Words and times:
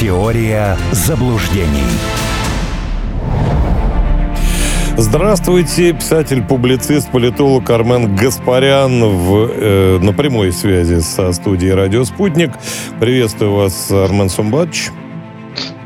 Теория 0.00 0.78
заблуждений. 0.92 1.84
Здравствуйте, 4.96 5.92
писатель-публицист, 5.92 7.10
политолог 7.10 7.68
Армен 7.68 8.16
Гаспарян 8.16 9.04
в, 9.04 9.50
э, 9.50 9.98
на 9.98 10.14
прямой 10.14 10.52
связи 10.52 11.00
со 11.00 11.30
студией 11.34 11.74
«Радио 11.74 12.04
Спутник». 12.04 12.52
Приветствую 12.98 13.52
вас, 13.52 13.90
Армен 13.90 14.30
Сумбатович. 14.30 14.88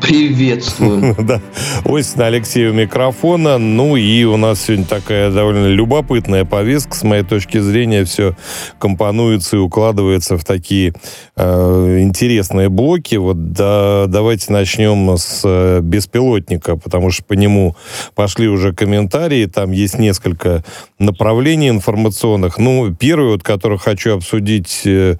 Приветствую. 0.07 1.16
Да. 1.25 1.41
Осень 1.84 2.20
Алексея 2.20 2.70
у 2.70 2.75
микрофона. 2.75 3.57
Ну 3.57 3.96
и 3.96 4.25
у 4.25 4.37
нас 4.37 4.62
сегодня 4.62 4.84
такая 4.84 5.30
довольно 5.30 5.69
любопытная 5.69 6.45
повестка. 6.45 6.95
С 6.95 7.02
моей 7.02 7.23
точки 7.23 7.59
зрения, 7.59 8.05
все 8.05 8.37
компонуется 8.79 9.56
и 9.56 9.61
укладывается 9.61 10.37
в 10.37 10.45
такие 10.45 10.93
э, 11.37 11.98
интересные 12.01 12.69
блоки. 12.69 13.16
Вот 13.16 13.52
да, 13.52 14.05
давайте 14.06 14.52
начнем 14.52 15.16
с 15.16 15.41
э, 15.45 15.80
беспилотника, 15.83 16.77
потому 16.77 17.11
что 17.11 17.25
по 17.25 17.33
нему 17.33 17.75
пошли 18.14 18.48
уже 18.48 18.75
комментарии. 18.75 19.47
Там 19.47 19.70
есть 19.70 19.98
несколько 19.98 20.62
направлений 20.98 21.70
информационных. 21.70 22.59
Ну, 22.59 22.95
первый, 22.95 23.30
вот, 23.30 23.42
который 23.42 23.78
хочу 23.78 24.16
обсудить 24.16 24.83
э, 24.84 25.16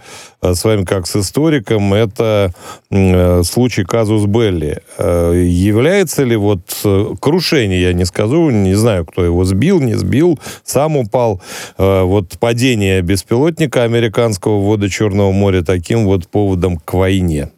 с 0.53 0.65
вами 0.65 0.85
как 0.85 1.07
с 1.07 1.17
историком, 1.17 1.95
это 1.95 2.53
э, 2.91 3.43
случай 3.45 3.85
казус 3.85 4.27
Белли. 4.27 4.83
Э, 4.99 5.43
является 5.47 6.25
ли 6.25 6.37
вот 6.37 6.61
э, 6.85 7.15
крушение, 7.21 7.81
я 7.81 7.93
не 7.93 8.05
скажу, 8.05 8.51
не 8.51 8.75
знаю, 8.75 9.07
кто 9.07 9.25
его 9.25 9.45
сбил, 9.45 9.81
не 9.81 9.95
сбил, 9.95 10.39
сам 10.65 10.97
упал, 10.97 11.41
э, 11.79 12.03
вот 12.03 12.39
падение 12.39 13.01
беспилотника 13.01 13.85
американского 13.85 14.59
в 14.59 14.67
воды 14.67 14.91
Черного 14.91 15.33
моря 15.33 15.63
таким 15.63 16.05
вот 16.05 16.29
поводом 16.29 16.77
к 16.77 16.93
войне? 16.93 17.51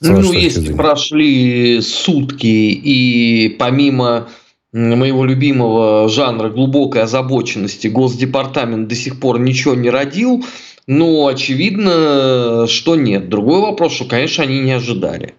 Ну, 0.00 0.32
если 0.32 0.72
прошли 0.72 1.80
сутки, 1.80 2.46
и 2.46 3.56
помимо 3.58 4.28
моего 4.72 5.24
любимого 5.24 6.08
жанра 6.08 6.48
глубокой 6.48 7.02
озабоченности 7.02 7.88
Госдепартамент 7.88 8.88
до 8.88 8.94
сих 8.94 9.20
пор 9.20 9.38
ничего 9.38 9.74
не 9.74 9.90
родил, 9.90 10.44
ну, 10.86 11.26
очевидно, 11.26 12.66
что 12.68 12.96
нет. 12.96 13.28
Другой 13.28 13.60
вопрос, 13.60 13.92
что, 13.92 14.04
конечно, 14.04 14.44
они 14.44 14.60
не 14.60 14.72
ожидали. 14.72 15.34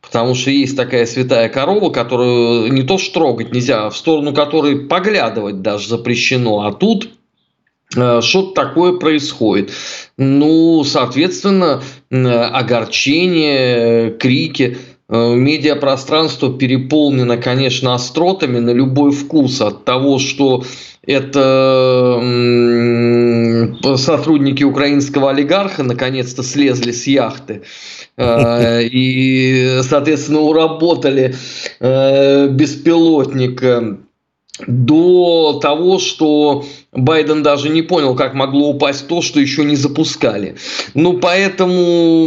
Потому 0.00 0.34
что 0.34 0.50
есть 0.50 0.76
такая 0.76 1.04
святая 1.04 1.48
корова, 1.48 1.90
которую 1.90 2.72
не 2.72 2.82
то 2.82 2.96
что 2.96 3.14
трогать 3.14 3.52
нельзя, 3.52 3.86
а 3.86 3.90
в 3.90 3.96
сторону 3.96 4.32
которой 4.32 4.86
поглядывать 4.86 5.62
даже 5.62 5.88
запрещено. 5.88 6.60
А 6.60 6.72
тут 6.72 7.10
э, 7.96 8.20
что-то 8.22 8.54
такое 8.54 8.98
происходит. 8.98 9.72
Ну, 10.16 10.84
соответственно, 10.84 11.82
огорчение, 12.10 14.12
крики. 14.12 14.78
Э, 15.08 15.34
медиапространство 15.34 16.56
переполнено, 16.56 17.36
конечно, 17.36 17.94
остротами 17.94 18.60
на 18.60 18.70
любой 18.70 19.10
вкус 19.10 19.60
от 19.60 19.84
того, 19.84 20.18
что 20.18 20.62
это 21.06 22.20
сотрудники 23.96 24.64
украинского 24.64 25.30
олигарха 25.30 25.82
наконец-то 25.82 26.42
слезли 26.42 26.92
с 26.92 27.06
яхты 27.06 27.62
э, 28.16 28.82
и, 28.90 29.80
соответственно, 29.82 30.40
уработали 30.40 31.34
э, 31.80 32.48
беспилотник 32.48 33.62
до 34.66 35.58
того, 35.60 35.98
что 35.98 36.64
Байден 36.92 37.42
даже 37.42 37.68
не 37.68 37.82
понял, 37.82 38.14
как 38.14 38.34
могло 38.34 38.70
упасть 38.70 39.06
то, 39.06 39.20
что 39.20 39.38
еще 39.38 39.64
не 39.64 39.76
запускали. 39.76 40.56
Ну, 40.94 41.18
поэтому 41.18 42.26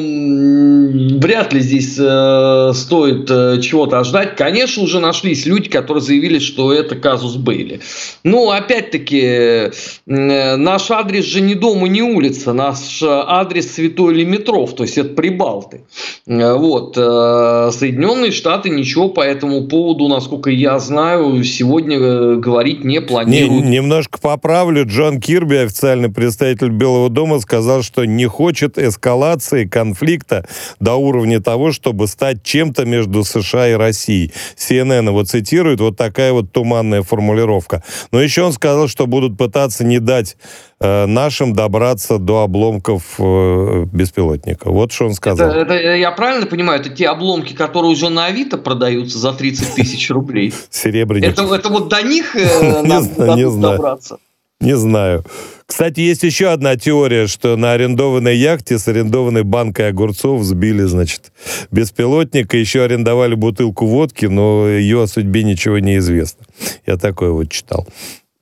вряд 0.89 1.53
ли 1.53 1.61
здесь 1.61 1.97
э, 1.99 2.71
стоит 2.75 3.29
э, 3.29 3.59
чего-то 3.61 3.99
ожидать. 3.99 4.35
Конечно, 4.35 4.83
уже 4.83 4.99
нашлись 4.99 5.45
люди, 5.45 5.69
которые 5.69 6.03
заявили, 6.03 6.39
что 6.39 6.73
это 6.73 6.95
казус 6.95 7.35
Бейли. 7.35 7.79
Ну, 8.23 8.51
опять-таки, 8.51 9.21
э, 9.21 9.71
наш 10.05 10.91
адрес 10.91 11.25
же 11.25 11.41
не 11.41 11.55
дом 11.55 11.85
не 11.85 12.01
улица. 12.01 12.53
Наш 12.53 13.01
адрес 13.01 13.73
Святой 13.73 14.13
Лимитров, 14.13 14.75
то 14.75 14.83
есть 14.83 14.97
это 14.97 15.09
Прибалты. 15.09 15.81
Э, 16.27 16.53
вот. 16.53 16.97
Э, 16.97 17.71
Соединенные 17.71 18.31
Штаты 18.31 18.69
ничего 18.69 19.09
по 19.09 19.21
этому 19.21 19.67
поводу, 19.67 20.07
насколько 20.07 20.49
я 20.49 20.79
знаю, 20.79 21.43
сегодня 21.43 21.97
э, 21.97 22.35
говорить 22.35 22.83
не 22.83 23.01
планируют. 23.01 23.65
Не, 23.65 23.77
немножко 23.77 24.19
поправ 24.19 24.59
поправлю, 24.59 24.85
Джон 24.85 25.19
Кирби, 25.21 25.55
официальный 25.55 26.09
представитель 26.09 26.69
Белого 26.69 27.09
дома, 27.09 27.39
сказал, 27.39 27.83
что 27.83 28.05
не 28.05 28.25
хочет 28.25 28.77
эскалации 28.77 29.65
конфликта 29.65 30.47
до 30.79 30.95
уровня 30.95 31.41
того, 31.41 31.71
чтобы 31.71 32.07
стать 32.07 32.43
чем-то 32.43 32.85
между 32.85 33.23
США 33.23 33.69
и 33.69 33.73
Россией. 33.73 34.31
CNN 34.55 35.07
его 35.07 35.23
цитирует, 35.23 35.79
вот 35.79 35.97
такая 35.97 36.33
вот 36.33 36.51
туманная 36.51 37.03
формулировка. 37.03 37.83
Но 38.11 38.21
еще 38.21 38.43
он 38.43 38.53
сказал, 38.53 38.87
что 38.87 39.07
будут 39.07 39.37
пытаться 39.37 39.83
не 39.83 39.99
дать 39.99 40.37
э, 40.79 41.05
нашим 41.05 41.53
добраться 41.53 42.17
до 42.17 42.43
обломков 42.43 43.15
э, 43.19 43.85
беспилотника. 43.91 44.69
Вот 44.69 44.91
что 44.91 45.07
он 45.07 45.13
сказал. 45.13 45.49
Это, 45.49 45.73
это, 45.73 45.95
я 45.95 46.11
правильно 46.11 46.45
понимаю, 46.45 46.79
это 46.79 46.89
те 46.89 47.07
обломки, 47.07 47.53
которые 47.53 47.91
уже 47.91 48.09
на 48.09 48.25
Авито 48.25 48.57
продаются 48.57 49.17
за 49.17 49.33
30 49.33 49.75
тысяч 49.75 50.09
рублей? 50.09 50.53
Серебряник. 50.69 51.29
Это, 51.29 51.43
это 51.53 51.69
вот 51.69 51.89
до 51.89 52.01
них 52.01 52.35
э, 52.35 52.81
надо 52.83 53.51
добраться? 53.57 54.17
Не 54.61 54.75
знаю. 54.75 55.23
Кстати, 55.69 55.99
есть 55.99 56.23
еще 56.23 56.47
одна 56.47 56.75
теория, 56.77 57.27
что 57.27 57.55
на 57.55 57.73
арендованной 57.73 58.35
яхте 58.35 58.79
с 58.79 58.87
арендованной 58.87 59.43
банкой 59.43 59.89
огурцов 59.89 60.41
сбили, 60.41 60.81
значит, 60.81 61.31
беспилотник, 61.69 62.55
и 62.55 62.59
еще 62.59 62.81
арендовали 62.81 63.35
бутылку 63.35 63.85
водки, 63.85 64.25
но 64.25 64.67
ее 64.67 65.03
о 65.03 65.07
судьбе 65.07 65.43
ничего 65.43 65.77
не 65.77 65.97
известно. 65.97 66.43
Я 66.87 66.97
такое 66.97 67.29
вот 67.29 67.51
читал. 67.51 67.87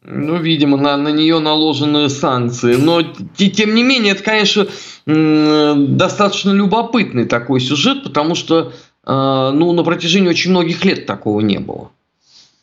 Ну, 0.06 0.38
видимо, 0.38 0.78
на, 0.78 0.96
на 0.96 1.10
нее 1.10 1.40
наложены 1.40 2.08
санкции. 2.08 2.76
Но, 2.76 3.02
тем 3.36 3.76
не 3.76 3.84
менее, 3.84 4.14
это, 4.14 4.24
конечно, 4.24 4.68
достаточно 5.06 6.52
любопытный 6.52 7.26
такой 7.26 7.60
сюжет, 7.60 8.04
потому 8.06 8.36
что 8.36 8.72
э, 9.06 9.52
ну, 9.54 9.74
на 9.74 9.84
протяжении 9.84 10.30
очень 10.30 10.52
многих 10.52 10.86
лет 10.86 11.06
такого 11.06 11.42
не 11.42 11.60
было. 11.60 11.92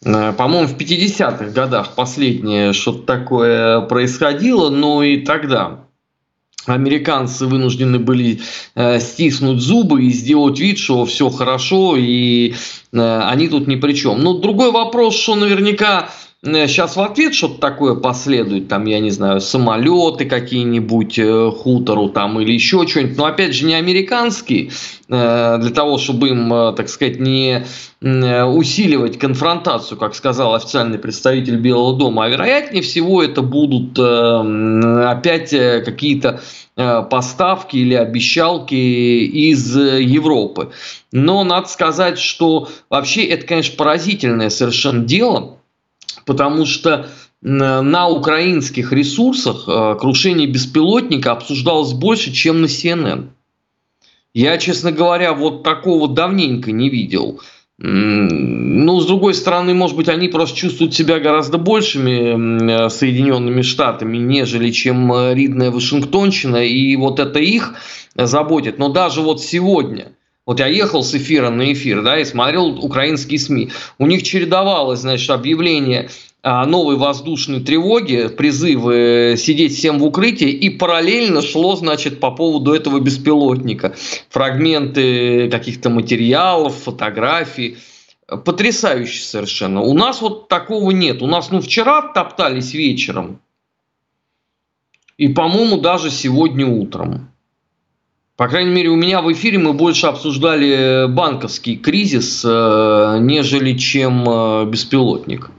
Э, 0.05 0.33
по-моему, 0.33 0.69
в 0.69 0.77
50-х 0.77 1.47
годах 1.47 1.95
последнее 1.95 2.73
что-то 2.73 3.03
такое 3.03 3.81
происходило, 3.83 4.71
но 4.71 5.03
и 5.03 5.19
тогда 5.25 5.81
американцы 6.67 7.47
вынуждены 7.47 7.99
были 7.99 8.41
э, 8.75 9.01
стиснуть 9.01 9.61
зубы 9.61 10.05
и 10.05 10.11
сделать 10.11 10.59
вид, 10.59 10.79
что 10.79 11.05
все 11.05 11.29
хорошо, 11.29 11.97
и 11.97 12.55
э, 12.93 13.21
они 13.23 13.49
тут 13.49 13.67
ни 13.67 13.77
при 13.77 13.93
чем. 13.93 14.23
Но 14.23 14.39
другой 14.39 14.71
вопрос, 14.71 15.17
что 15.17 15.35
наверняка 15.35 16.09
сейчас 16.45 16.97
в 16.97 17.01
ответ 17.01 17.35
что-то 17.35 17.59
такое 17.59 17.95
последует, 17.95 18.69
там, 18.69 18.85
я 18.85 19.01
не 19.01 19.11
знаю, 19.11 19.41
самолеты 19.41 20.27
какие-нибудь, 20.27 21.19
э, 21.19 21.51
хутору 21.51 22.11
там 22.11 22.39
или 22.41 22.53
еще 22.53 22.87
что-нибудь, 22.87 23.17
но 23.17 23.25
опять 23.25 23.55
же 23.55 23.65
не 23.65 23.75
американские, 23.75 24.71
э, 25.09 25.59
для 25.59 25.71
того, 25.71 25.97
чтобы 25.97 26.29
им, 26.29 26.53
э, 26.53 26.73
так 26.75 26.89
сказать, 26.89 27.19
не 27.19 27.65
усиливать 28.03 29.19
конфронтацию, 29.19 29.97
как 29.97 30.15
сказал 30.15 30.55
официальный 30.55 30.99
представитель 30.99 31.57
Белого 31.57 31.97
дома, 31.97 32.27
а 32.27 32.29
вероятнее 32.29 32.83
всего 32.83 33.23
это 33.23 33.41
будут 33.41 33.99
опять 33.99 35.49
какие-то 35.51 36.43
поставки 36.75 37.79
или 37.79 37.95
обещалки 37.95 38.75
из 38.75 39.75
Европы. 39.75 40.73
Но 41.13 41.45
надо 41.45 41.67
сказать, 41.69 42.19
что 42.19 42.69
вообще 42.91 43.25
это, 43.25 43.47
конечно, 43.47 43.75
поразительное 43.79 44.51
совершенно 44.51 45.03
дело, 45.03 45.57
потому 46.25 46.67
что 46.67 47.09
на 47.41 48.09
украинских 48.09 48.91
ресурсах 48.93 49.65
э, 49.69 49.97
крушение 50.01 50.47
беспилотника 50.47 51.33
обсуждалось 51.33 51.93
больше, 51.93 52.33
чем 52.33 52.63
на 52.63 52.67
CNN. 52.67 53.29
Я, 54.33 54.57
честно 54.57 54.93
говоря, 54.93 55.35
вот 55.35 55.63
такого 55.63 56.09
давненько 56.09 56.73
не 56.73 56.89
видел. 56.89 57.41
Ну, 57.77 59.01
с 59.01 59.07
другой 59.07 59.35
стороны, 59.35 59.75
может 59.75 59.97
быть, 59.97 60.09
они 60.09 60.29
просто 60.29 60.57
чувствуют 60.57 60.95
себя 60.95 61.19
гораздо 61.19 61.59
большими 61.59 62.89
Соединенными 62.89 63.63
Штатами, 63.63 64.17
нежели 64.17 64.71
чем 64.71 65.13
э, 65.13 65.35
ридная 65.35 65.71
Вашингтонщина, 65.71 66.65
и 66.65 66.97
вот 66.97 67.21
это 67.21 67.41
их 67.41 67.75
заботит. 68.15 68.79
Но 68.79 68.89
даже 68.89 69.21
вот 69.21 69.43
сегодня– 69.43 70.13
вот 70.47 70.61
я 70.61 70.67
ехал 70.67 71.03
с 71.03 71.15
эфира 71.15 71.51
на 71.51 71.73
эфир, 71.73 72.03
да, 72.03 72.19
и 72.19 72.25
смотрел 72.25 72.85
украинские 72.85 73.39
СМИ. 73.39 73.71
У 73.99 74.07
них 74.07 74.23
чередовалось, 74.23 75.01
значит, 75.01 75.31
объявление 75.31 76.11
новой 76.43 76.97
воздушной 76.97 77.61
тревоге, 77.61 78.29
призывы 78.29 79.35
сидеть 79.39 79.75
всем 79.75 79.99
в 79.99 80.05
укрытии, 80.05 80.51
и 80.51 80.69
параллельно 80.69 81.41
шло, 81.41 81.75
значит, 81.75 82.21
по 82.21 82.31
поводу 82.31 82.75
этого 82.75 83.01
беспилотника. 83.01 83.95
Фрагменты 84.29 85.49
каких-то 85.49 85.89
материалов, 85.89 86.75
фотографий. 86.77 87.79
Потрясающе 88.27 89.23
совершенно. 89.23 89.81
У 89.81 89.95
нас 89.95 90.21
вот 90.21 90.49
такого 90.49 90.91
нет. 90.91 91.23
У 91.23 91.27
нас, 91.27 91.51
ну, 91.51 91.63
вчера 91.63 92.13
топтались 92.13 92.75
вечером. 92.75 93.41
И, 95.17 95.29
по-моему, 95.29 95.79
даже 95.79 96.11
сегодня 96.11 96.67
утром. 96.67 97.31
По 98.37 98.49
крайней 98.49 98.73
мере, 98.73 98.89
у 98.89 98.97
меня 98.97 99.23
в 99.23 99.33
эфире 99.33 99.59
мы 99.59 99.75
больше 99.75 100.09
обсуждали 100.09 101.07
банковский 101.07 101.77
кризис, 101.77 102.45
э, 102.45 103.19
нежели 103.21 103.75
чем 103.75 104.29
э, 104.29 104.65
беспилотник. 104.67 105.51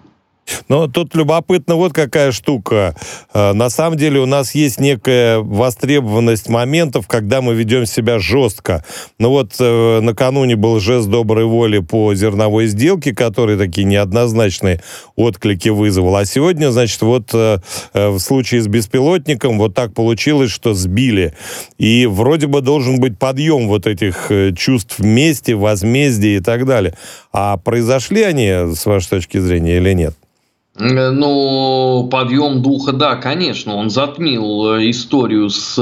Но 0.67 0.87
тут 0.87 1.15
любопытно 1.15 1.75
вот 1.75 1.93
какая 1.93 2.31
штука. 2.31 2.95
Э, 3.33 3.53
на 3.53 3.69
самом 3.69 3.97
деле 3.97 4.19
у 4.19 4.25
нас 4.25 4.55
есть 4.55 4.79
некая 4.79 5.39
востребованность 5.39 6.49
моментов, 6.49 7.07
когда 7.07 7.41
мы 7.41 7.53
ведем 7.53 7.85
себя 7.85 8.19
жестко. 8.19 8.83
Ну 9.19 9.29
вот 9.29 9.53
э, 9.59 9.99
накануне 10.01 10.55
был 10.55 10.79
жест 10.79 11.07
доброй 11.07 11.45
воли 11.45 11.79
по 11.79 12.13
зерновой 12.15 12.67
сделке, 12.67 13.13
который 13.13 13.57
такие 13.57 13.85
неоднозначные 13.85 14.81
отклики 15.15 15.69
вызвал. 15.69 16.15
А 16.15 16.25
сегодня, 16.25 16.71
значит, 16.71 17.01
вот 17.01 17.29
э, 17.33 17.59
в 17.93 18.19
случае 18.19 18.61
с 18.61 18.67
беспилотником 18.67 19.57
вот 19.57 19.73
так 19.73 19.93
получилось, 19.93 20.51
что 20.51 20.73
сбили. 20.73 21.33
И 21.77 22.05
вроде 22.05 22.47
бы 22.47 22.61
должен 22.61 22.99
быть 22.99 23.17
подъем 23.19 23.67
вот 23.67 23.87
этих 23.87 24.31
чувств 24.57 24.99
мести, 24.99 25.51
возмездия 25.51 26.37
и 26.37 26.39
так 26.39 26.65
далее. 26.65 26.95
А 27.31 27.57
произошли 27.57 28.23
они, 28.23 28.75
с 28.75 28.85
вашей 28.85 29.09
точки 29.09 29.37
зрения, 29.37 29.77
или 29.77 29.93
нет? 29.93 30.15
Э, 30.77 31.09
ну, 31.11 32.07
подъем 32.11 32.61
духа, 32.61 32.91
да, 32.91 33.15
конечно, 33.15 33.75
он 33.75 33.89
затмил 33.89 34.75
э, 34.75 34.89
историю 34.89 35.49
с 35.49 35.75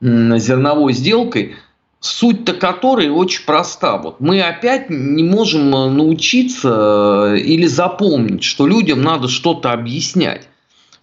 зерновой 0.00 0.92
сделкой, 0.92 1.56
суть-то 2.00 2.52
которой 2.52 3.08
очень 3.08 3.44
проста. 3.44 3.96
Вот 3.96 4.20
мы 4.20 4.42
опять 4.42 4.90
не 4.90 5.24
можем 5.24 5.74
э, 5.74 5.88
научиться 5.88 7.34
или 7.34 7.66
запомнить, 7.66 8.44
что 8.44 8.66
людям 8.66 9.02
надо 9.02 9.28
что-то 9.28 9.72
объяснять. 9.72 10.48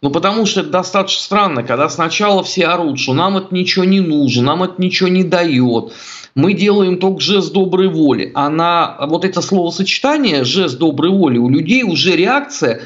Ну, 0.04 0.12
потому 0.12 0.46
что 0.46 0.60
это 0.60 0.70
достаточно 0.70 1.24
странно, 1.24 1.64
когда 1.64 1.88
сначала 1.88 2.44
все 2.44 2.66
орут, 2.66 3.00
что 3.00 3.14
нам 3.14 3.38
это 3.38 3.56
ничего 3.56 3.86
не 3.86 4.02
нужно, 4.02 4.44
нам 4.44 4.64
это 4.64 4.82
ничего 4.82 5.10
не 5.10 5.24
дает 5.24 5.94
мы 6.36 6.54
делаем 6.54 6.98
только 6.98 7.22
жест 7.22 7.54
доброй 7.54 7.88
воли. 7.90 8.32
А 8.34 8.50
на 8.50 8.98
вот 9.08 9.24
это 9.26 9.42
словосочетание 9.42 10.44
жест 10.44 10.78
доброй 10.78 11.12
воли 11.12 11.38
у 11.38 11.50
людей 11.50 11.84
уже 11.84 12.16
реакция, 12.16 12.82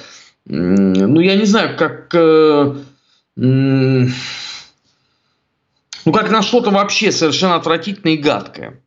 ну 0.45 1.19
я 1.19 1.35
не 1.35 1.45
знаю, 1.45 1.77
как... 1.77 2.13
Э, 2.13 2.75
ну, 3.35 4.09
как 6.13 6.31
на 6.31 6.41
что-то 6.41 6.71
вообще 6.71 7.11
совершенно 7.11 7.55
отвратительное 7.55 8.15
и 8.15 8.17
гадкое. 8.17 8.81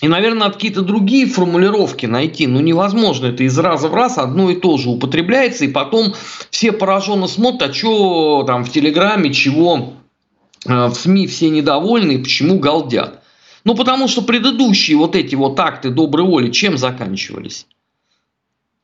И, 0.00 0.08
наверное, 0.08 0.40
надо 0.40 0.54
какие-то 0.54 0.82
другие 0.82 1.26
формулировки 1.26 2.06
найти. 2.06 2.46
Ну, 2.46 2.60
невозможно. 2.60 3.26
Это 3.26 3.42
из 3.44 3.58
раза 3.58 3.88
в 3.88 3.94
раз 3.94 4.16
одно 4.16 4.50
и 4.50 4.56
то 4.56 4.78
же 4.78 4.88
употребляется. 4.88 5.66
И 5.66 5.68
потом 5.68 6.14
все 6.50 6.72
пораженно 6.72 7.26
смотрят, 7.26 7.70
а 7.70 7.74
что 7.74 8.44
там 8.46 8.64
в 8.64 8.70
Телеграме, 8.70 9.32
чего 9.32 9.92
э, 10.66 10.86
в 10.86 10.94
СМИ 10.94 11.26
все 11.26 11.50
недовольны, 11.50 12.18
почему 12.18 12.58
галдят. 12.58 13.22
Ну, 13.64 13.74
потому 13.74 14.08
что 14.08 14.22
предыдущие 14.22 14.96
вот 14.96 15.14
эти 15.14 15.34
вот 15.34 15.60
акты 15.60 15.90
доброй 15.90 16.24
воли 16.24 16.50
чем 16.50 16.78
заканчивались? 16.78 17.66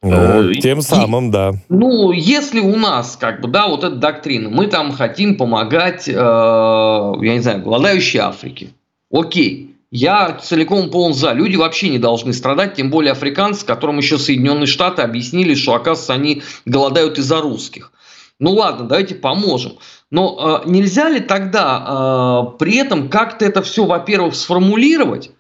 Ну, 0.03 0.51
э, 0.51 0.55
тем 0.57 0.83
самым, 0.83 1.29
и, 1.29 1.33
да. 1.33 1.53
Ну, 1.71 2.13
если 2.13 2.61
у 2.61 2.77
нас, 2.77 3.17
как 3.17 3.41
бы, 3.41 3.49
да, 3.49 3.69
вот 3.69 3.85
эта 3.85 3.97
доктрина, 3.97 4.51
мы 4.51 4.67
там 4.67 4.93
хотим 4.93 5.39
помогать, 5.39 6.07
э, 6.07 6.13
я 6.13 7.33
не 7.33 7.41
знаю, 7.41 7.63
голодающей 7.63 8.21
Африке. 8.21 8.69
Окей, 9.11 9.76
я 9.91 10.33
целиком 10.43 10.91
полон 10.91 11.15
за. 11.15 11.33
Люди 11.33 11.57
вообще 11.57 11.89
не 11.89 11.99
должны 11.99 12.33
страдать, 12.33 12.75
тем 12.75 12.91
более 12.91 13.13
африканцы, 13.13 13.65
которым 13.65 13.99
еще 13.99 14.19
Соединенные 14.19 14.67
Штаты 14.67 15.03
объяснили, 15.03 15.55
что, 15.55 15.75
оказывается, 15.75 16.15
они 16.15 16.43
голодают 16.65 17.19
из-за 17.19 17.41
русских. 17.41 17.93
Ну 18.39 18.53
ладно, 18.53 18.87
давайте 18.87 19.15
поможем. 19.15 19.79
Но 20.11 20.63
э, 20.65 20.69
нельзя 20.69 21.09
ли 21.09 21.21
тогда 21.21 22.53
э, 22.55 22.59
при 22.59 22.77
этом 22.77 23.09
как-то 23.09 23.45
это 23.45 23.63
все, 23.63 23.85
во-первых, 23.87 24.35
сформулировать, 24.35 25.31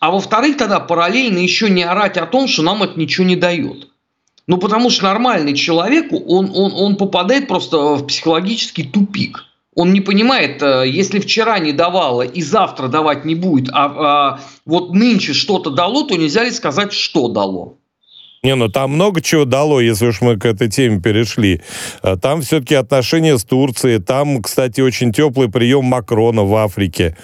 а 0.00 0.10
во-вторых, 0.10 0.56
тогда 0.56 0.80
параллельно 0.80 1.38
еще 1.38 1.70
не 1.70 1.82
орать 1.82 2.16
о 2.16 2.26
том, 2.26 2.48
что 2.48 2.62
нам 2.62 2.82
это 2.82 2.98
ничего 2.98 3.26
не 3.26 3.36
дает. 3.36 3.88
Ну, 4.46 4.58
потому 4.58 4.90
что 4.90 5.04
нормальный 5.04 5.54
человек, 5.54 6.12
он, 6.12 6.50
он, 6.54 6.72
он 6.74 6.96
попадает 6.96 7.48
просто 7.48 7.78
в 7.94 8.06
психологический 8.06 8.84
тупик. 8.84 9.44
Он 9.74 9.92
не 9.92 10.00
понимает, 10.00 10.62
э, 10.62 10.84
если 10.86 11.18
вчера 11.18 11.58
не 11.58 11.72
давало 11.72 12.22
и 12.22 12.42
завтра 12.42 12.88
давать 12.88 13.24
не 13.24 13.34
будет, 13.34 13.70
а, 13.72 13.84
а 13.84 14.40
вот 14.64 14.92
нынче 14.92 15.32
что-то 15.32 15.70
дало, 15.70 16.06
то 16.06 16.16
нельзя 16.16 16.44
ли 16.44 16.50
сказать, 16.50 16.92
что 16.92 17.28
дало. 17.28 17.78
Не, 18.44 18.54
ну 18.56 18.68
там 18.68 18.92
много 18.92 19.22
чего 19.22 19.46
дало, 19.46 19.80
если 19.80 20.06
уж 20.06 20.20
мы 20.20 20.38
к 20.38 20.44
этой 20.44 20.68
теме 20.68 21.00
перешли. 21.00 21.62
А 22.02 22.16
там 22.16 22.42
все-таки 22.42 22.74
отношения 22.74 23.38
с 23.38 23.44
Турцией, 23.44 24.00
там, 24.00 24.42
кстати, 24.42 24.82
очень 24.82 25.12
теплый 25.12 25.48
прием 25.50 25.86
Макрона 25.86 26.44
в 26.44 26.54
Африке. 26.54 27.16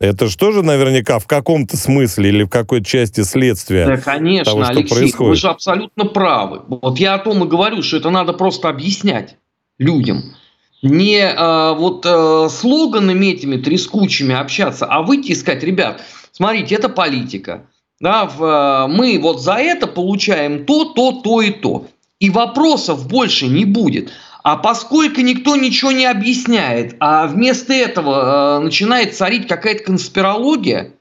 Это 0.00 0.28
же 0.28 0.38
тоже 0.38 0.62
наверняка 0.62 1.18
в 1.18 1.26
каком-то 1.26 1.76
смысле 1.76 2.28
или 2.28 2.44
в 2.44 2.48
какой-то 2.48 2.86
части 2.86 3.22
следствия. 3.22 3.86
Да, 3.86 3.96
конечно, 3.96 4.52
того, 4.52 4.62
что 4.62 4.72
Алексей, 4.72 4.96
происходит. 4.96 5.30
вы 5.30 5.36
же 5.36 5.48
абсолютно 5.48 6.04
правы. 6.04 6.60
Вот 6.68 7.00
я 7.00 7.14
о 7.14 7.18
том 7.18 7.44
и 7.44 7.48
говорю, 7.48 7.82
что 7.82 7.96
это 7.96 8.10
надо 8.10 8.32
просто 8.32 8.68
объяснять 8.68 9.36
людям. 9.78 10.36
Не 10.82 11.20
э, 11.20 11.74
вот 11.74 12.06
э, 12.06 12.48
слоганами 12.50 13.26
этими 13.26 13.56
трескучими 13.56 14.34
общаться, 14.34 14.86
а 14.86 15.02
выйти 15.02 15.32
и 15.32 15.34
сказать, 15.34 15.62
ребят, 15.64 16.02
смотрите, 16.32 16.74
это 16.74 16.88
политика 16.88 17.66
да, 18.00 18.26
в, 18.26 18.42
э, 18.42 18.86
мы 18.88 19.18
вот 19.20 19.42
за 19.42 19.54
это 19.54 19.86
получаем 19.86 20.64
то, 20.64 20.84
то, 20.84 21.12
то 21.12 21.40
и 21.40 21.50
то. 21.50 21.86
И 22.20 22.30
вопросов 22.30 23.06
больше 23.08 23.46
не 23.46 23.64
будет. 23.64 24.12
А 24.42 24.56
поскольку 24.56 25.20
никто 25.20 25.56
ничего 25.56 25.92
не 25.92 26.06
объясняет, 26.06 26.96
а 27.00 27.26
вместо 27.26 27.72
этого 27.72 28.58
э, 28.58 28.64
начинает 28.64 29.16
царить 29.16 29.48
какая-то 29.48 29.84
конспирология, 29.84 30.92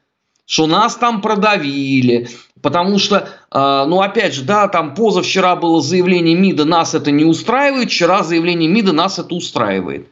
что 0.46 0.66
нас 0.66 0.96
там 0.96 1.22
продавили, 1.22 2.30
потому 2.68 3.00
что, 3.00 3.30
э, 3.50 3.86
ну 3.88 4.02
опять 4.02 4.34
же, 4.34 4.44
да, 4.44 4.68
там 4.68 4.94
позавчера 4.94 5.56
было 5.56 5.82
заявление 5.82 6.36
МИДа, 6.36 6.66
нас 6.66 6.94
это 6.94 7.12
не 7.12 7.24
устраивает, 7.24 7.90
вчера 7.90 8.24
заявление 8.24 8.70
МИДа, 8.70 8.92
нас 8.92 9.20
это 9.20 9.34
устраивает. 9.34 10.10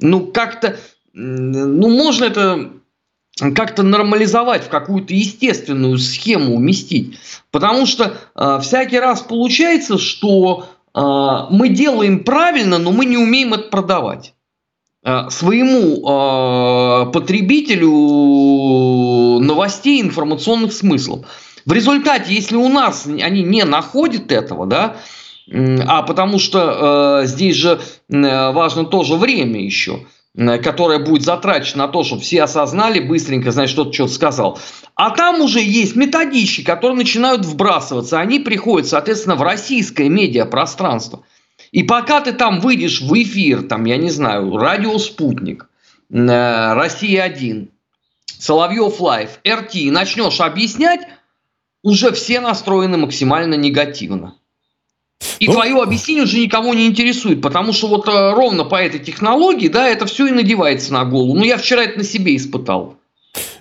Ну 0.00 0.26
как-то, 0.26 0.76
ну 1.12 1.88
можно 1.88 2.24
это 2.24 2.72
как-то 3.54 3.84
нормализовать, 3.84 4.64
в 4.64 4.68
какую-то 4.68 5.14
естественную 5.14 5.96
схему 5.98 6.56
уместить. 6.56 7.20
Потому 7.52 7.86
что 7.86 8.16
э, 8.34 8.58
всякий 8.62 8.98
раз 8.98 9.20
получается, 9.22 9.96
что 9.96 10.66
э, 10.92 11.00
мы 11.50 11.68
делаем 11.68 12.24
правильно, 12.24 12.78
но 12.78 12.90
мы 12.90 13.04
не 13.04 13.16
умеем 13.16 13.54
это 13.54 13.68
продавать 13.68 14.34
своему 15.30 17.06
э, 17.06 17.10
потребителю 17.12 17.90
новостей, 19.40 20.00
информационных 20.00 20.72
смыслов. 20.72 21.26
В 21.66 21.72
результате, 21.72 22.34
если 22.34 22.56
у 22.56 22.68
нас 22.68 23.06
они 23.06 23.42
не 23.42 23.64
находят 23.64 24.32
этого, 24.32 24.66
да, 24.66 24.96
а 25.52 26.02
потому 26.02 26.38
что 26.38 27.22
э, 27.22 27.26
здесь 27.26 27.56
же 27.56 27.80
э, 28.08 28.52
важно 28.52 28.84
тоже 28.84 29.16
время 29.16 29.64
еще– 29.64 30.06
Э, 30.36 30.58
которая 30.58 31.00
будет 31.00 31.22
затрачена 31.22 31.86
на 31.86 31.92
то, 31.92 32.04
чтобы 32.04 32.22
все 32.22 32.42
осознали 32.42 33.00
быстренько, 33.00 33.50
значит, 33.50 33.72
что-то 33.72 33.92
что-то 33.92 34.12
сказал. 34.12 34.58
А 34.94 35.10
там 35.10 35.40
уже 35.40 35.60
есть 35.60 35.96
методички, 35.96 36.62
которые 36.62 36.96
начинают 36.96 37.44
вбрасываться. 37.44 38.20
Они 38.20 38.38
приходят, 38.38 38.88
соответственно, 38.88 39.34
в 39.34 39.42
российское 39.42 40.08
медиапространство. 40.08 41.24
И 41.72 41.82
пока 41.82 42.20
ты 42.20 42.32
там 42.32 42.60
выйдешь 42.60 43.00
в 43.00 43.12
эфир, 43.14 43.62
там, 43.62 43.84
я 43.84 43.96
не 43.96 44.10
знаю, 44.10 44.56
радио 44.56 44.98
«Спутник», 44.98 45.68
э, 46.10 46.74
«Россия-1», 46.74 47.68
«Соловьев 48.26 49.00
Live», 49.00 49.40
«RT», 49.46 49.74
и 49.74 49.90
начнешь 49.90 50.40
объяснять, 50.40 51.00
уже 51.82 52.12
все 52.12 52.40
настроены 52.40 52.96
максимально 52.96 53.54
негативно. 53.54 54.34
И 55.38 55.46
ну, 55.46 55.54
твое 55.54 55.82
объяснение 55.82 56.24
уже 56.24 56.38
никого 56.38 56.72
не 56.74 56.86
интересует, 56.86 57.42
потому 57.42 57.72
что 57.72 57.88
вот 57.88 58.08
э, 58.08 58.32
ровно 58.32 58.64
по 58.64 58.76
этой 58.76 59.00
технологии, 59.00 59.68
да, 59.68 59.88
это 59.88 60.06
все 60.06 60.26
и 60.26 60.30
надевается 60.30 60.92
на 60.92 61.04
голову. 61.04 61.34
Ну, 61.34 61.44
я 61.44 61.58
вчера 61.58 61.82
это 61.82 61.98
на 61.98 62.04
себе 62.04 62.36
испытал. 62.36 62.96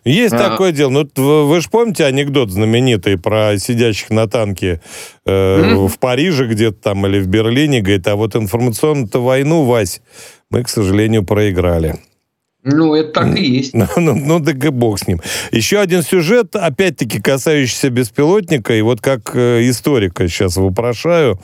Есть 0.05 0.33
а... 0.33 0.49
такое 0.49 0.71
дело. 0.71 0.89
Ну, 0.89 1.09
вы, 1.15 1.47
вы 1.47 1.61
же 1.61 1.69
помните 1.69 2.05
анекдот 2.05 2.49
знаменитый 2.49 3.17
про 3.17 3.57
сидящих 3.57 4.09
на 4.09 4.27
танке 4.27 4.81
э, 5.25 5.31
mm-hmm. 5.31 5.87
в 5.87 5.99
Париже 5.99 6.47
где-то 6.47 6.81
там 6.81 7.05
или 7.05 7.19
в 7.19 7.27
Берлине? 7.27 7.81
Говорит, 7.81 8.07
а 8.07 8.15
вот 8.15 8.35
информационную-то 8.35 9.21
войну, 9.21 9.63
Вась, 9.65 10.01
мы, 10.49 10.63
к 10.63 10.69
сожалению, 10.69 11.23
проиграли. 11.23 11.99
Ну, 12.63 12.93
это 12.93 13.21
так 13.21 13.37
и 13.37 13.43
есть. 13.43 13.73
Ну, 13.73 13.87
ну, 13.95 14.15
ну 14.15 14.39
так 14.43 14.63
и 14.65 14.69
бог 14.69 14.99
с 14.99 15.07
ним. 15.07 15.21
Еще 15.51 15.79
один 15.79 16.03
сюжет, 16.03 16.57
опять-таки, 16.57 17.21
касающийся 17.21 17.89
беспилотника, 17.89 18.73
и 18.73 18.81
вот 18.81 18.99
как 18.99 19.31
э, 19.33 19.61
историка 19.69 20.27
сейчас 20.27 20.57
вопрошаю. 20.57 21.39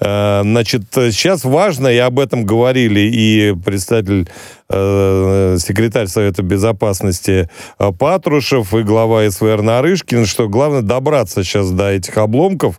Э, 0.00 0.42
значит, 0.42 0.82
сейчас 0.92 1.44
важно, 1.44 1.88
и 1.88 1.96
об 1.96 2.18
этом 2.18 2.44
говорили 2.44 3.00
и 3.00 3.54
представитель 3.64 4.28
э, 4.68 5.56
секретарь 5.58 6.06
Совета 6.06 6.42
Безопасности 6.42 7.48
Патрушев 7.78 8.74
и 8.74 8.82
глава 8.82 9.30
СВР 9.30 9.62
Нарышкин, 9.62 10.26
что 10.26 10.50
главное 10.50 10.82
добраться 10.82 11.44
сейчас 11.44 11.70
до 11.70 11.92
этих 11.92 12.18
обломков, 12.18 12.78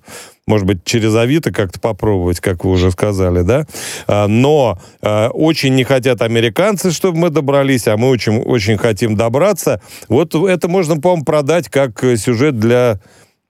может 0.50 0.68
быть, 0.68 0.84
через 0.84 1.15
Авито 1.15 1.51
как-то 1.51 1.79
попробовать, 1.79 2.39
как 2.39 2.65
вы 2.65 2.72
уже 2.72 2.91
сказали, 2.91 3.44
да? 3.44 3.65
А, 4.08 4.27
но 4.27 4.79
а, 5.01 5.29
очень 5.29 5.75
не 5.75 5.84
хотят 5.86 6.22
американцы, 6.22 6.91
чтобы 6.91 7.20
мы 7.20 7.29
добрались, 7.29 7.88
а 7.88 7.96
мы 7.96 8.10
очень, 8.10 8.41
очень 8.41 8.77
хотим 8.77 9.15
добраться. 9.15 9.82
Вот 10.10 10.36
это 10.36 10.68
можно, 10.68 11.00
по-моему, 11.00 11.24
продать 11.24 11.70
как 11.70 12.03
сюжет 12.18 12.60
для 12.60 13.00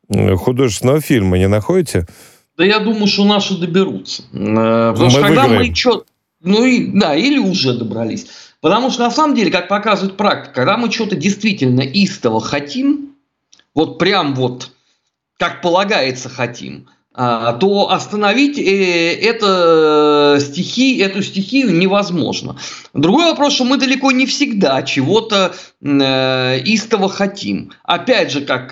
художественного 0.09 1.01
фильма, 1.01 1.37
не 1.37 1.47
находите? 1.47 2.05
Да 2.57 2.65
я 2.65 2.79
думаю, 2.79 3.07
что 3.07 3.23
наши 3.23 3.57
доберутся. 3.57 4.23
Э, 4.33 4.91
потому 4.91 5.05
мы 5.05 5.09
что 5.11 5.21
когда 5.21 5.43
выиграем. 5.43 5.69
мы 5.69 5.75
что... 5.75 6.03
Ну 6.41 6.65
и, 6.65 6.87
да, 6.87 7.15
или 7.15 7.37
уже 7.37 7.73
добрались. 7.73 8.27
Потому 8.59 8.91
что 8.91 9.03
на 9.03 9.11
самом 9.11 9.35
деле, 9.35 9.49
как 9.49 9.69
показывает 9.69 10.17
практика, 10.17 10.55
когда 10.55 10.77
мы 10.77 10.91
что-то 10.91 11.15
действительно 11.15 11.81
истово 11.81 12.41
хотим, 12.41 13.15
вот 13.73 13.97
прям 13.97 14.35
вот, 14.35 14.71
как 15.39 15.61
полагается, 15.61 16.29
хотим, 16.29 16.87
а, 17.15 17.53
то 17.53 17.91
остановить 17.91 18.59
э, 18.59 19.13
это 19.15 20.37
стихи, 20.39 20.99
эту 20.99 21.23
стихию 21.23 21.75
невозможно. 21.75 22.57
Другой 22.93 23.25
вопрос, 23.25 23.53
что 23.53 23.63
мы 23.63 23.77
далеко 23.77 24.11
не 24.11 24.27
всегда 24.27 24.83
чего-то 24.83 25.55
э, 25.81 26.59
истово 26.65 27.09
хотим. 27.09 27.71
Опять 27.83 28.31
же, 28.31 28.41
как 28.41 28.71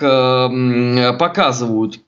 показывают 1.17 2.01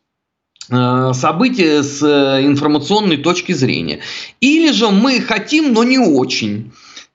Э, 0.72 1.14
события 1.14 1.82
с 1.82 2.04
информационной 2.04 3.18
точки 3.18 3.54
зрения. 3.54 4.02
Или 4.40 4.72
же 4.72 4.90
мы 4.90 5.20
хотим, 5.20 5.74
но 5.74 5.84
не 5.84 5.98
очень. 5.98 6.72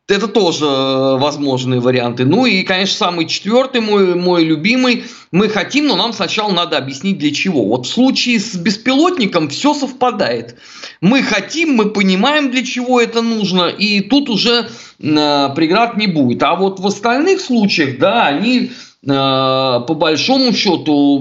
Это 0.07 0.29
тоже 0.29 0.67
э, 0.67 1.17
возможные 1.19 1.81
варианты. 1.81 2.27
Ну 2.27 2.45
и, 2.45 2.63
конечно, 2.63 2.97
самый 2.97 3.27
четвертый, 3.27 3.81
мой, 3.81 4.15
мой 4.15 4.45
любимый. 4.45 5.05
Мы 5.33 5.49
хотим, 5.49 5.87
но 5.87 5.97
нам 5.97 6.13
сначала 6.13 6.53
надо 6.53 6.77
объяснить 6.77 7.19
для 7.19 7.33
чего. 7.33 7.65
Вот 7.65 7.87
в 7.87 7.91
случае 7.91 8.39
с 8.39 8.55
беспилотником 8.55 9.49
все 9.49 9.73
совпадает. 9.73 10.57
Мы 11.01 11.23
хотим, 11.23 11.75
мы 11.75 11.91
понимаем, 11.91 12.51
для 12.51 12.65
чего 12.65 13.01
это 13.01 13.23
нужно, 13.23 13.69
и 13.69 14.01
тут 14.01 14.29
уже 14.29 14.69
э, 15.01 15.49
преград 15.57 15.97
не 15.97 16.07
будет. 16.07 16.43
А 16.43 16.55
вот 16.55 16.81
в 16.81 16.87
остальных 16.87 17.41
случаях, 17.41 17.99
да, 17.99 18.27
они 18.27 18.73
Э, 19.07 19.81
по 19.87 19.95
большому 19.95 20.53
счету 20.53 21.21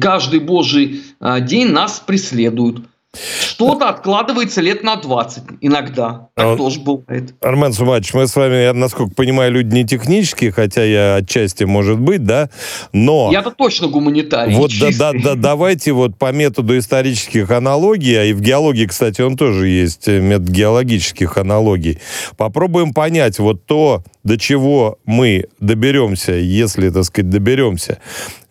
каждый 0.00 0.40
божий 0.40 1.02
э, 1.20 1.40
день 1.40 1.68
нас 1.68 2.00
преследуют. 2.04 2.84
Что-то 3.14 3.90
откладывается 3.90 4.62
лет 4.62 4.82
на 4.82 4.96
20 4.96 5.44
иногда. 5.60 6.28
Так 6.34 6.46
а, 6.46 6.56
тоже 6.56 6.80
бывает. 6.80 7.34
Армен 7.42 7.74
Сумач, 7.74 8.14
мы 8.14 8.26
с 8.26 8.34
вами, 8.34 8.62
я, 8.62 8.72
насколько 8.72 9.14
понимаю, 9.14 9.52
люди 9.52 9.74
не 9.74 9.84
технические, 9.84 10.50
хотя 10.50 10.82
я 10.82 11.16
отчасти, 11.16 11.64
может 11.64 11.98
быть, 11.98 12.24
да, 12.24 12.48
но... 12.92 13.28
Я-то 13.30 13.50
точно 13.50 13.88
гуманитарий. 13.88 14.56
Вот 14.56 14.70
да, 14.80 14.88
да, 14.98 15.12
да, 15.12 15.34
давайте 15.34 15.92
вот 15.92 16.16
по 16.16 16.32
методу 16.32 16.78
исторических 16.78 17.50
аналогий, 17.50 18.18
а 18.18 18.24
и 18.24 18.32
в 18.32 18.40
геологии, 18.40 18.86
кстати, 18.86 19.20
он 19.20 19.36
тоже 19.36 19.68
есть, 19.68 20.08
э, 20.08 20.18
метод 20.18 20.48
геологических 20.48 21.36
аналогий, 21.36 21.98
попробуем 22.38 22.94
понять 22.94 23.38
вот 23.38 23.66
то, 23.66 24.02
до 24.24 24.38
чего 24.38 24.98
мы 25.04 25.46
доберемся, 25.60 26.32
если, 26.32 26.88
так 26.88 27.04
сказать, 27.04 27.28
доберемся, 27.28 27.98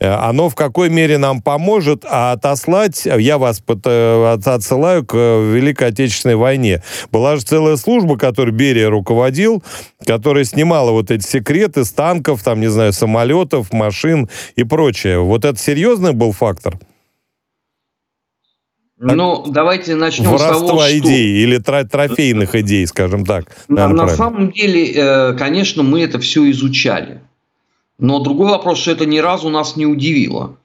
оно 0.05 0.49
в 0.49 0.55
какой 0.55 0.89
мере 0.89 1.17
нам 1.17 1.41
поможет, 1.41 2.05
а 2.09 2.31
отослать, 2.31 3.05
я 3.05 3.37
вас 3.37 3.61
отсылаю 3.67 5.05
к 5.05 5.15
Великой 5.15 5.89
Отечественной 5.89 6.35
войне. 6.35 6.81
Была 7.11 7.35
же 7.35 7.43
целая 7.43 7.77
служба, 7.77 8.17
которой 8.17 8.51
Берия 8.51 8.89
руководил, 8.89 9.63
которая 10.05 10.43
снимала 10.43 10.91
вот 10.91 11.11
эти 11.11 11.25
секреты 11.25 11.85
с 11.85 11.91
танков, 11.91 12.43
там, 12.43 12.59
не 12.59 12.67
знаю, 12.67 12.93
самолетов, 12.93 13.71
машин 13.71 14.29
и 14.55 14.63
прочее. 14.63 15.19
Вот 15.19 15.45
это 15.45 15.59
серьезный 15.59 16.13
был 16.13 16.31
фактор? 16.31 16.79
Ну, 19.03 19.45
давайте 19.47 19.95
начнем 19.95 20.29
Воровства 20.29 20.55
с 20.55 20.59
того, 20.59 20.81
что... 20.81 20.97
идей 20.99 21.43
или 21.43 21.57
трофейных 21.57 22.53
идей, 22.53 22.85
скажем 22.85 23.25
так. 23.25 23.45
На, 23.67 23.87
на 23.87 24.07
самом 24.07 24.51
деле, 24.51 24.93
э, 24.93 25.33
конечно, 25.33 25.81
мы 25.81 26.03
это 26.03 26.19
все 26.19 26.49
изучали. 26.51 27.21
Но 28.01 28.19
другой 28.19 28.49
вопрос, 28.49 28.79
что 28.79 28.91
это 28.91 29.05
ни 29.05 29.19
разу 29.19 29.47
нас 29.49 29.77
не 29.77 29.85
удивило. 29.85 30.57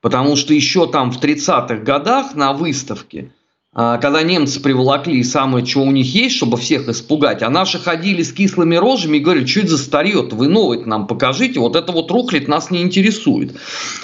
Потому 0.00 0.36
что 0.36 0.54
еще 0.54 0.86
там 0.86 1.10
в 1.10 1.22
30-х 1.22 1.76
годах 1.76 2.34
на 2.34 2.54
выставке– 2.54 3.30
когда 3.74 4.22
немцы 4.22 4.60
приволокли 4.60 5.22
самое, 5.24 5.66
что 5.66 5.80
у 5.80 5.90
них 5.90 6.14
есть, 6.14 6.36
чтобы 6.36 6.56
всех 6.56 6.88
испугать, 6.88 7.42
а 7.42 7.50
наши 7.50 7.78
ходили 7.80 8.22
с 8.22 8.32
кислыми 8.32 8.76
рожами 8.76 9.16
и 9.16 9.20
говорили, 9.20 9.46
что 9.46 9.60
это 9.60 9.70
за 9.70 9.78
старье 9.78 10.22
вы 10.22 10.48
новое 10.48 10.84
нам 10.84 11.06
покажите, 11.06 11.58
вот 11.58 11.74
это 11.74 11.90
вот 11.90 12.10
рухлит 12.10 12.46
нас 12.46 12.70
не 12.70 12.82
интересует. 12.82 13.56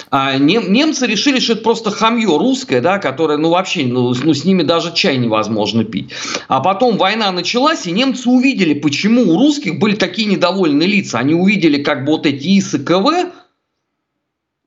А 0.09 0.37
нем, 0.37 0.73
немцы 0.73 1.07
решили, 1.07 1.39
что 1.39 1.53
это 1.53 1.61
просто 1.61 1.91
хамье 1.91 2.27
русское, 2.37 2.81
да, 2.81 2.99
которое, 2.99 3.37
ну 3.37 3.49
вообще, 3.49 3.85
ну, 3.85 4.13
ну 4.23 4.33
с 4.33 4.43
ними 4.43 4.63
даже 4.63 4.93
чай 4.93 5.17
невозможно 5.17 5.85
пить. 5.85 6.09
А 6.49 6.59
потом 6.59 6.97
война 6.97 7.31
началась, 7.31 7.87
и 7.87 7.91
немцы 7.91 8.29
увидели, 8.29 8.73
почему 8.73 9.33
у 9.33 9.37
русских 9.37 9.79
были 9.79 9.95
такие 9.95 10.27
недовольные 10.27 10.87
лица. 10.87 11.19
Они 11.19 11.33
увидели 11.33 11.81
как 11.81 12.03
бы 12.05 12.13
вот 12.13 12.25
эти 12.25 12.59
ИС 12.59 12.73
и 12.73 12.79
КВ, 12.79 13.31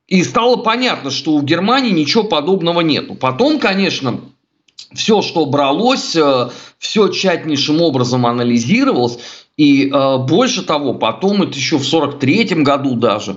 и 0.06 0.22
стало 0.22 0.56
понятно, 0.56 1.10
что 1.10 1.32
у 1.32 1.42
Германии 1.42 1.90
ничего 1.90 2.24
подобного 2.24 2.80
нету. 2.80 3.14
Потом, 3.14 3.58
конечно, 3.58 4.20
все, 4.94 5.22
что 5.22 5.46
бралось, 5.46 6.16
э, 6.16 6.48
все 6.78 7.08
тщательнейшим 7.08 7.80
образом 7.80 8.26
анализировалось. 8.26 9.18
И 9.56 9.88
э, 9.88 10.18
больше 10.18 10.62
того, 10.62 10.94
потом 10.94 11.42
это 11.42 11.56
еще 11.56 11.78
в 11.78 11.84
43 11.84 12.62
году 12.62 12.94
даже, 12.94 13.36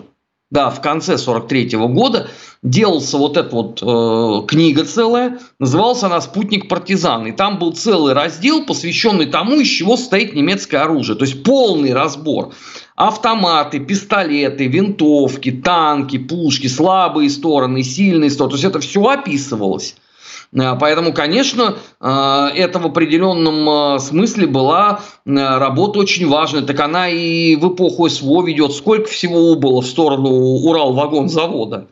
да, 0.50 0.70
в 0.70 0.82
конце 0.82 1.18
43 1.18 1.76
-го 1.76 1.88
года 1.90 2.30
делался 2.64 3.18
вот 3.18 3.38
эта 3.38 3.54
вот 3.54 3.82
э, 3.82 4.48
книга 4.48 4.86
целая, 4.86 5.40
называлась 5.60 6.04
она 6.04 6.22
«Спутник 6.22 6.70
партизан». 6.70 7.28
И 7.28 7.32
там 7.34 7.60
был 7.60 7.74
целый 7.74 8.14
раздел, 8.14 8.66
посвященный 8.66 9.26
тому, 9.26 9.60
из 9.60 9.68
чего 9.68 9.98
состоит 9.98 10.34
немецкое 10.34 10.82
оружие. 10.82 11.18
То 11.18 11.26
есть 11.26 11.44
полный 11.44 11.94
разбор. 11.94 12.54
Автоматы, 12.96 13.80
пистолеты, 13.80 14.68
винтовки, 14.68 15.52
танки, 15.52 16.18
пушки, 16.18 16.68
слабые 16.68 17.30
стороны, 17.30 17.84
сильные 17.84 18.32
стороны. 18.32 18.52
То 18.52 18.56
есть 18.56 18.66
это 18.66 18.80
все 18.80 19.04
описывалось. 19.06 19.96
Э, 20.54 20.76
поэтому, 20.80 21.14
конечно, 21.14 21.78
э, 22.00 22.48
это 22.56 22.80
в 22.80 22.86
определенном 22.86 23.96
э, 23.96 24.00
смысле 24.00 24.48
была 24.48 25.02
работа 25.26 26.00
очень 26.00 26.28
важная. 26.28 26.62
Так 26.62 26.80
она 26.80 27.10
и 27.10 27.56
в 27.56 27.74
эпоху 27.74 28.10
СВО 28.10 28.44
ведет. 28.44 28.74
Сколько 28.74 29.10
всего 29.10 29.52
убыло 29.52 29.82
в 29.82 29.86
сторону 29.86 30.30
Урал-вагонзавода? 30.30 31.88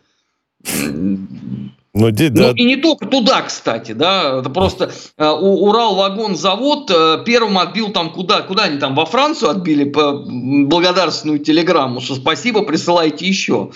Ну, 1.98 2.12
да. 2.12 2.30
ну, 2.30 2.54
и 2.56 2.66
не 2.66 2.76
только 2.76 3.06
туда, 3.06 3.42
кстати, 3.44 3.94
да, 3.94 4.40
это 4.40 4.50
просто 4.50 4.92
э, 5.18 5.26
Урал-вагонзавод 5.26 6.92
э, 6.92 7.24
первым 7.26 7.58
отбил 7.58 7.90
там 7.94 8.12
куда, 8.12 8.42
куда 8.42 8.64
они 8.64 8.80
там 8.80 8.96
во 8.96 9.06
Францию 9.06 9.52
отбили 9.52 9.86
по 9.86 10.12
благодарственную 10.12 11.40
телеграмму, 11.40 12.02
что 12.02 12.16
спасибо, 12.16 12.64
присылайте 12.64 13.26
еще. 13.26 13.72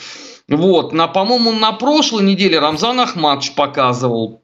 Вот, 0.50 0.92
на, 0.92 1.08
по-моему, 1.08 1.54
на 1.54 1.72
прошлой 1.72 2.24
неделе 2.24 2.60
Рамзан 2.60 3.00
Ахмадович 3.00 3.54
показывал 3.54 4.42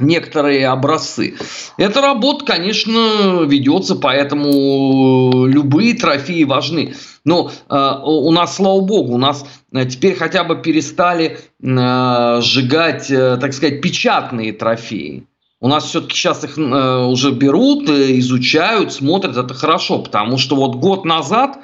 некоторые 0.00 0.68
образцы. 0.68 1.36
Эта 1.76 2.00
работа, 2.00 2.44
конечно, 2.44 3.44
ведется, 3.44 3.96
поэтому 3.96 5.46
любые 5.46 5.94
трофеи 5.94 6.44
важны. 6.44 6.94
Но 7.24 7.50
э, 7.68 7.94
у 8.04 8.30
нас, 8.32 8.56
слава 8.56 8.80
богу, 8.80 9.14
у 9.14 9.18
нас 9.18 9.44
э, 9.72 9.86
теперь 9.86 10.14
хотя 10.14 10.44
бы 10.44 10.56
перестали 10.56 11.38
э, 11.62 12.40
сжигать, 12.42 13.10
э, 13.10 13.36
так 13.40 13.52
сказать, 13.52 13.80
печатные 13.80 14.52
трофеи. 14.52 15.26
У 15.60 15.68
нас 15.68 15.84
все-таки 15.84 16.14
сейчас 16.14 16.44
их 16.44 16.56
э, 16.56 17.06
уже 17.06 17.32
берут, 17.32 17.88
э, 17.88 18.18
изучают, 18.18 18.92
смотрят, 18.92 19.36
это 19.36 19.54
хорошо, 19.54 19.98
потому 19.98 20.38
что 20.38 20.56
вот 20.56 20.76
год 20.76 21.04
назад 21.04 21.58
Э, 21.58 21.62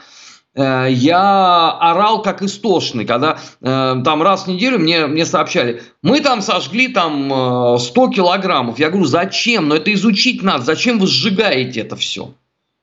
я 0.56 1.70
орал 1.80 2.23
как 2.23 2.42
истошный, 2.42 3.04
когда 3.04 3.38
э, 3.61 3.96
там 4.04 4.23
раз 4.23 4.44
в 4.44 4.49
неделю 4.49 4.78
мне, 4.78 5.06
мне 5.06 5.26
сообщали, 5.26 5.82
мы 6.02 6.20
там 6.20 6.42
сожгли 6.42 6.88
там 6.88 7.78
100 7.78 8.06
э, 8.06 8.11
килограммов. 8.14 8.78
Я 8.78 8.90
говорю, 8.90 9.06
зачем? 9.06 9.68
Но 9.68 9.75
это 9.75 9.92
изучить 9.94 10.42
надо. 10.42 10.64
Зачем 10.64 11.00
вы 11.00 11.08
сжигаете 11.08 11.80
это 11.80 11.96
все? 11.96 12.34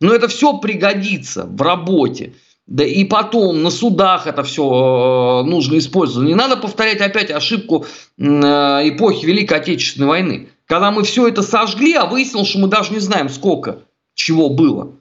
Но 0.01 0.13
это 0.13 0.27
все 0.27 0.57
пригодится 0.57 1.45
в 1.45 1.61
работе. 1.61 2.33
Да 2.67 2.83
и 2.83 3.03
потом 3.05 3.63
на 3.63 3.69
судах 3.69 4.27
это 4.27 4.43
все 4.43 5.43
нужно 5.45 5.77
использовать. 5.77 6.27
Не 6.27 6.35
надо 6.35 6.57
повторять 6.57 7.01
опять 7.01 7.31
ошибку 7.31 7.85
эпохи 8.17 9.25
Великой 9.25 9.59
Отечественной 9.59 10.07
войны. 10.07 10.49
Когда 10.65 10.91
мы 10.91 11.03
все 11.03 11.27
это 11.27 11.41
сожгли, 11.41 11.93
а 11.93 12.05
выяснилось, 12.05 12.47
что 12.47 12.59
мы 12.59 12.67
даже 12.67 12.93
не 12.93 12.99
знаем, 12.99 13.29
сколько 13.29 13.79
чего 14.13 14.49
было. 14.49 14.93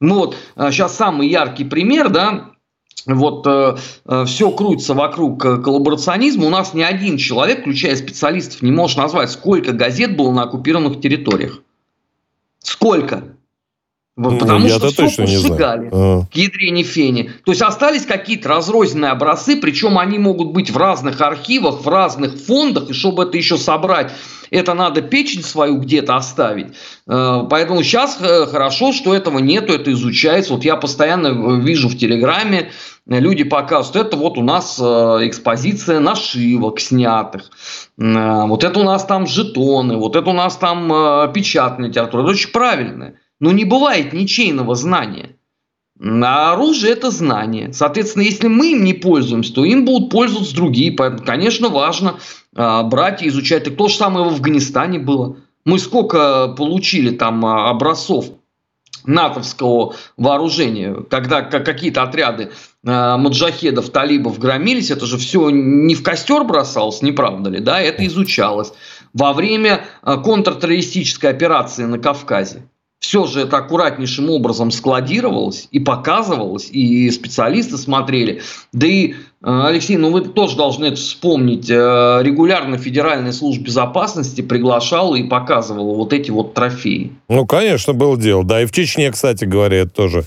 Ну 0.00 0.14
вот, 0.14 0.36
сейчас 0.56 0.92
э, 0.92 0.96
самый 0.96 1.28
яркий 1.28 1.64
пример, 1.64 2.08
да, 2.08 2.50
вот 3.06 3.46
э, 3.46 3.76
э, 4.06 4.24
все 4.26 4.50
крутится 4.50 4.94
вокруг 4.94 5.44
э, 5.44 5.58
коллаборационизма. 5.58 6.46
У 6.46 6.50
нас 6.50 6.74
ни 6.74 6.82
один 6.82 7.16
человек, 7.16 7.60
включая 7.60 7.96
специалистов, 7.96 8.62
не 8.62 8.72
может 8.72 8.98
назвать, 8.98 9.30
сколько 9.30 9.72
газет 9.72 10.16
было 10.16 10.32
на 10.32 10.42
оккупированных 10.44 11.00
территориях. 11.00 11.62
Сколько? 12.58 13.36
Ну, 14.20 14.38
потому 14.38 14.68
что 14.68 14.94
точно 14.94 15.22
не 15.22 15.36
сжигали 15.36 15.88
знаю. 15.88 16.28
к 16.30 16.36
ядрене 16.36 16.82
фени. 16.82 17.30
То 17.44 17.52
есть 17.52 17.62
остались 17.62 18.04
какие-то 18.04 18.50
разрозненные 18.50 19.12
образцы, 19.12 19.56
причем 19.56 19.98
они 19.98 20.18
могут 20.18 20.52
быть 20.52 20.70
в 20.70 20.76
разных 20.76 21.20
архивах, 21.20 21.80
в 21.82 21.88
разных 21.88 22.36
фондах, 22.36 22.90
и 22.90 22.92
чтобы 22.92 23.22
это 23.22 23.38
еще 23.38 23.56
собрать, 23.56 24.12
это 24.50 24.74
надо 24.74 25.00
печень 25.00 25.42
свою 25.42 25.78
где-то 25.78 26.16
оставить. 26.16 26.74
Э, 27.08 27.46
поэтому 27.48 27.82
сейчас 27.82 28.18
э, 28.20 28.46
хорошо, 28.46 28.92
что 28.92 29.14
этого 29.14 29.38
нету, 29.38 29.72
это 29.72 29.92
изучается. 29.92 30.52
Вот 30.52 30.64
я 30.64 30.76
постоянно 30.76 31.58
вижу 31.60 31.88
в 31.88 31.96
Телеграме, 31.96 32.70
люди 33.06 33.44
показывают, 33.44 34.08
это 34.08 34.16
вот 34.16 34.36
у 34.38 34.42
нас 34.42 34.78
э, 34.78 34.84
экспозиция 35.22 36.00
нашивок 36.00 36.80
снятых, 36.80 37.50
вот 37.96 38.64
это 38.64 38.80
у 38.80 38.84
нас 38.84 39.04
там 39.04 39.26
жетоны, 39.26 39.96
вот 39.96 40.16
это 40.16 40.28
у 40.28 40.34
нас 40.34 40.56
там 40.56 41.32
печатная 41.32 41.88
литература. 41.88 42.22
Это 42.22 42.30
очень 42.32 42.50
правильно. 42.50 43.14
Но 43.40 43.52
не 43.52 43.64
бывает 43.64 44.12
ничейного 44.12 44.74
знания. 44.74 45.36
А 46.02 46.52
оружие– 46.52 46.92
это 46.94 47.10
знание. 47.10 47.72
Соответственно, 47.72 48.22
если 48.22 48.48
мы 48.48 48.72
им 48.72 48.84
не 48.84 48.94
пользуемся, 48.94 49.54
то 49.54 49.64
им 49.64 49.84
будут 49.84 50.10
пользоваться 50.10 50.54
другие. 50.54 50.92
Поэтому, 50.92 51.24
конечно, 51.24 51.68
важно 51.68 52.16
а, 52.54 52.82
брать 52.82 53.22
и 53.22 53.28
изучать. 53.28 53.66
И 53.66 53.70
то 53.70 53.88
же 53.88 53.96
самое 53.96 54.24
в 54.24 54.28
Афганистане 54.28 54.98
было. 54.98 55.36
Мы 55.66 55.78
сколько 55.78 56.54
получили 56.56 57.10
там 57.10 57.44
а, 57.44 57.68
образцов 57.68 58.26
натовского 59.04 59.94
вооружения, 60.16 60.94
когда 61.08 61.40
какие-то 61.40 62.02
отряды 62.02 62.50
э, 62.84 63.16
маджахедов, 63.16 63.88
талибов 63.88 64.38
громились, 64.38 64.90
это 64.90 65.06
же 65.06 65.16
все 65.16 65.48
не 65.48 65.94
в 65.94 66.02
костер 66.02 66.44
бросалось, 66.44 67.00
не 67.00 67.10
правда 67.12 67.48
ли, 67.48 67.60
да, 67.60 67.80
это 67.80 68.06
изучалось 68.06 68.74
во 69.14 69.32
время 69.32 69.86
контртеррористической 70.02 71.30
операции 71.30 71.84
на 71.84 71.98
Кавказе 71.98 72.68
все 73.00 73.26
же 73.26 73.40
это 73.40 73.56
аккуратнейшим 73.56 74.30
образом 74.30 74.70
складировалось 74.70 75.68
и 75.72 75.80
показывалось, 75.80 76.68
и 76.70 77.10
специалисты 77.10 77.78
смотрели. 77.78 78.42
Да 78.72 78.86
и, 78.86 79.14
Алексей, 79.42 79.96
ну 79.96 80.10
вы 80.10 80.20
тоже 80.20 80.56
должны 80.56 80.86
это 80.86 80.96
вспомнить, 80.96 81.70
э, 81.70 81.74
регулярно 82.22 82.76
Федеральная 82.76 83.32
служба 83.32 83.64
безопасности 83.64 84.42
приглашала 84.42 85.16
и 85.16 85.22
показывала 85.22 85.94
вот 85.94 86.12
эти 86.12 86.30
вот 86.30 86.52
трофеи. 86.52 87.12
Ну, 87.28 87.46
конечно, 87.46 87.94
было 87.94 88.18
дело. 88.18 88.44
Да, 88.44 88.60
и 88.60 88.66
в 88.66 88.72
Чечне, 88.72 89.10
кстати 89.10 89.46
говоря, 89.46 89.78
это 89.78 89.92
тоже 89.92 90.24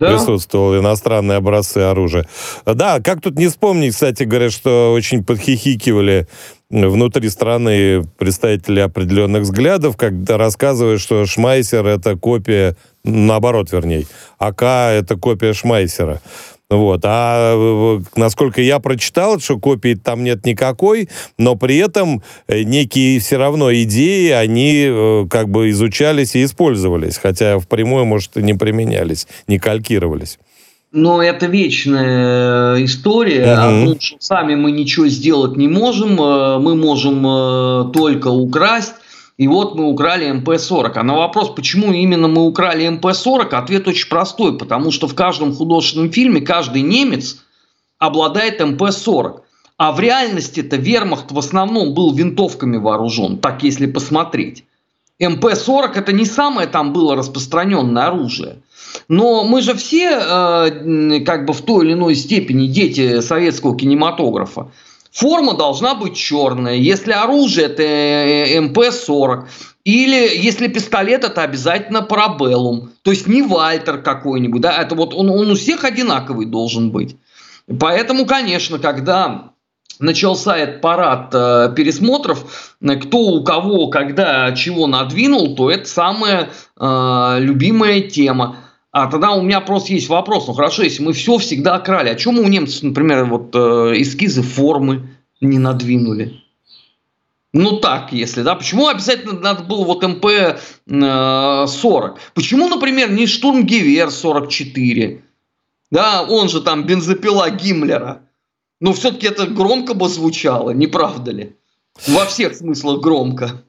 да? 0.00 0.10
присутствовали 0.10 0.80
иностранные 0.80 1.38
образцы 1.38 1.78
оружия. 1.78 2.26
Да, 2.64 3.00
как 3.00 3.20
тут 3.20 3.38
не 3.38 3.46
вспомнить, 3.46 3.94
кстати 3.94 4.24
говоря, 4.24 4.50
что 4.50 4.92
очень 4.92 5.24
подхихикивали 5.24 6.26
внутри 6.68 7.28
страны 7.28 8.02
представители 8.18 8.80
определенных 8.80 9.42
взглядов, 9.42 9.96
когда 9.96 10.36
рассказывают, 10.36 11.00
что 11.00 11.24
Шмайсер 11.24 11.86
это 11.86 12.16
копия, 12.16 12.76
наоборот, 13.04 13.70
вернее, 13.70 14.06
АК 14.38 14.62
это 14.62 15.16
копия 15.16 15.52
Шмайсера. 15.52 16.20
Вот. 16.68 17.02
А 17.04 18.00
насколько 18.16 18.60
я 18.60 18.80
прочитал, 18.80 19.38
что 19.38 19.58
копии 19.58 19.94
там 19.94 20.24
нет 20.24 20.44
никакой, 20.44 21.08
но 21.38 21.54
при 21.54 21.76
этом 21.76 22.22
э, 22.48 22.62
некие 22.62 23.20
все 23.20 23.36
равно 23.36 23.72
идеи, 23.72 24.30
они 24.30 24.86
э, 24.88 25.26
как 25.30 25.48
бы 25.48 25.70
изучались 25.70 26.34
и 26.34 26.44
использовались, 26.44 27.18
хотя 27.18 27.60
впрямую, 27.60 28.04
может, 28.04 28.36
и 28.36 28.42
не 28.42 28.54
применялись, 28.54 29.28
не 29.46 29.60
калькировались. 29.60 30.40
Но 30.90 31.22
это 31.22 31.46
вечная 31.46 32.74
э, 32.78 32.84
история, 32.84 33.52
угу. 33.52 33.60
потому 33.60 34.00
что 34.00 34.16
сами 34.18 34.56
мы 34.56 34.72
ничего 34.72 35.06
сделать 35.06 35.56
не 35.56 35.68
можем, 35.68 36.16
мы 36.16 36.74
можем 36.74 37.92
только 37.92 38.28
украсть. 38.28 38.94
И 39.36 39.48
вот 39.48 39.74
мы 39.74 39.84
украли 39.84 40.30
МП-40. 40.30 40.92
А 40.94 41.02
на 41.02 41.14
вопрос, 41.14 41.50
почему 41.54 41.92
именно 41.92 42.26
мы 42.26 42.46
украли 42.46 42.88
МП-40, 42.88 43.48
ответ 43.50 43.86
очень 43.86 44.08
простой. 44.08 44.56
Потому 44.56 44.90
что 44.90 45.08
в 45.08 45.14
каждом 45.14 45.54
художественном 45.54 46.10
фильме 46.10 46.40
каждый 46.40 46.82
немец 46.82 47.44
обладает 47.98 48.60
МП-40. 48.60 49.40
А 49.78 49.92
в 49.92 50.00
реальности-то 50.00 50.76
вермахт 50.76 51.32
в 51.32 51.38
основном 51.38 51.92
был 51.92 52.14
винтовками 52.14 52.78
вооружен, 52.78 53.38
так 53.38 53.62
если 53.62 53.86
посмотреть. 53.86 54.64
МП-40 55.20 55.92
это 55.94 56.12
не 56.12 56.24
самое 56.24 56.66
там 56.66 56.94
было 56.94 57.14
распространенное 57.14 58.06
оружие. 58.06 58.56
Но 59.08 59.44
мы 59.44 59.60
же 59.60 59.74
все 59.74 60.10
э, 60.10 61.20
как 61.26 61.46
бы 61.46 61.52
в 61.52 61.60
той 61.60 61.84
или 61.84 61.92
иной 61.92 62.14
степени 62.14 62.66
дети 62.66 63.20
советского 63.20 63.76
кинематографа. 63.76 64.70
Форма 65.16 65.54
должна 65.54 65.94
быть 65.94 66.14
черная. 66.14 66.74
Если 66.74 67.10
оружие, 67.10 67.68
это 67.68 67.82
э, 67.82 68.60
МП-40. 68.60 69.46
Или 69.84 70.36
если 70.36 70.68
пистолет, 70.68 71.24
это 71.24 71.40
обязательно 71.40 72.02
парабеллум. 72.02 72.90
То 73.00 73.12
есть 73.12 73.26
не 73.26 73.40
Вальтер 73.40 74.02
какой-нибудь. 74.02 74.60
Да? 74.60 74.76
Это 74.76 74.94
вот 74.94 75.14
он, 75.14 75.30
он 75.30 75.50
у 75.50 75.54
всех 75.54 75.84
одинаковый 75.84 76.44
должен 76.44 76.90
быть. 76.90 77.16
Поэтому, 77.80 78.26
конечно, 78.26 78.78
когда 78.78 79.52
начался 79.98 80.54
этот 80.54 80.82
парад 80.82 81.30
э, 81.32 81.72
пересмотров, 81.74 82.76
э, 82.82 82.96
кто 82.96 83.18
у 83.18 83.42
кого, 83.42 83.88
когда, 83.88 84.52
чего 84.52 84.86
надвинул, 84.86 85.56
то 85.56 85.70
это 85.70 85.88
самая 85.88 86.50
э, 86.78 87.36
любимая 87.40 88.02
тема. 88.02 88.56
А 88.98 89.08
тогда 89.08 89.32
у 89.32 89.42
меня 89.42 89.60
просто 89.60 89.92
есть 89.92 90.08
вопрос. 90.08 90.46
Ну 90.46 90.54
хорошо, 90.54 90.82
если 90.82 91.02
мы 91.02 91.12
все 91.12 91.36
всегда 91.36 91.78
крали, 91.80 92.08
а 92.08 92.14
чем 92.14 92.38
у 92.38 92.48
немцев, 92.48 92.82
например, 92.82 93.26
вот 93.26 93.54
э, 93.54 93.92
эскизы 94.00 94.40
формы 94.40 95.10
не 95.42 95.58
надвинули? 95.58 96.40
Ну 97.52 97.76
так, 97.76 98.14
если, 98.14 98.40
да. 98.40 98.54
Почему 98.54 98.88
обязательно 98.88 99.38
надо 99.38 99.64
было 99.64 99.84
вот 99.84 100.02
МП-40? 100.02 100.56
Э, 100.88 102.14
Почему, 102.32 102.70
например, 102.70 103.12
не 103.12 103.26
штурмгевер 103.26 104.10
44? 104.10 105.22
Да, 105.90 106.22
он 106.22 106.48
же 106.48 106.62
там 106.62 106.86
бензопила 106.86 107.50
Гиммлера. 107.50 108.22
Но 108.80 108.94
все-таки 108.94 109.26
это 109.26 109.46
громко 109.46 109.92
бы 109.92 110.08
звучало, 110.08 110.70
не 110.70 110.86
правда 110.86 111.32
ли? 111.32 111.54
Во 112.08 112.24
всех 112.24 112.56
смыслах 112.56 113.02
громко. 113.02 113.62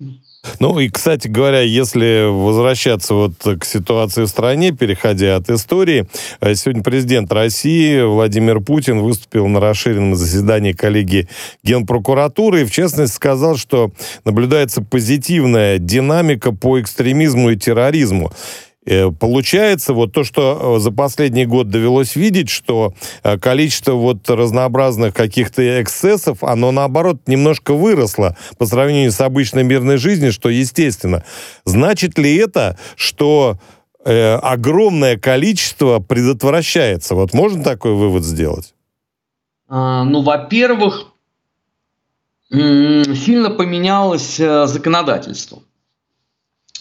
Ну 0.60 0.80
и, 0.80 0.90
кстати 0.90 1.28
говоря, 1.28 1.62
если 1.62 2.26
возвращаться 2.30 3.14
вот 3.14 3.34
к 3.60 3.66
ситуации 3.66 4.24
в 4.24 4.28
стране, 4.28 4.72
переходя 4.72 5.36
от 5.36 5.50
истории, 5.50 6.08
э, 6.40 6.56
сегодня 6.56 6.84
президент 6.84 7.32
России 7.32 8.02
Владимир 8.02 8.60
Путин 8.62 9.00
выступил 9.00 9.48
на 9.48 9.60
расширенном 9.60 10.16
заседании 10.16 10.74
коллегии 10.74 11.28
Генпрокуратуры 11.64 12.62
и, 12.62 12.66
в 12.66 12.72
частности, 12.72 13.16
сказал, 13.16 13.58
что 13.58 13.92
наблюдается 14.26 14.82
позитивная 14.82 15.78
динамика 15.78 16.52
по 16.52 16.80
экстремизму 16.80 17.52
и 17.52 17.56
терроризму. 17.56 18.32
Э, 18.88 19.12
получается 19.12 19.94
вот 19.94 20.14
то, 20.14 20.24
что 20.24 20.78
э, 20.78 20.80
за 20.80 20.92
последний 20.92 21.46
год 21.46 21.70
довелось 21.70 22.16
видеть, 22.16 22.50
что 22.50 22.94
э, 23.24 23.38
количество 23.38 23.92
вот 23.94 24.30
разнообразных 24.30 25.14
каких-то 25.14 25.82
эксцессов, 25.82 26.44
оно 26.44 26.72
наоборот 26.72 27.18
немножко 27.28 27.74
выросло 27.74 28.38
по 28.58 28.66
сравнению 28.66 29.12
с 29.12 29.20
обычной 29.20 29.64
мирной 29.64 29.98
жизнью, 29.98 30.32
что 30.32 30.48
естественно. 30.50 31.26
Значит 31.66 32.18
ли 32.18 32.34
это, 32.38 32.78
что 32.96 33.58
э, 34.06 34.36
огромное 34.36 35.18
количество 35.18 36.00
предотвращается? 36.00 37.14
Вот 37.16 37.34
можно 37.34 37.64
такой 37.64 37.94
вывод 37.94 38.24
сделать? 38.24 38.74
А, 39.68 40.06
ну, 40.06 40.22
во-первых, 40.22 41.08
сильно 42.50 43.50
поменялось 43.50 44.38
законодательство 44.38 45.60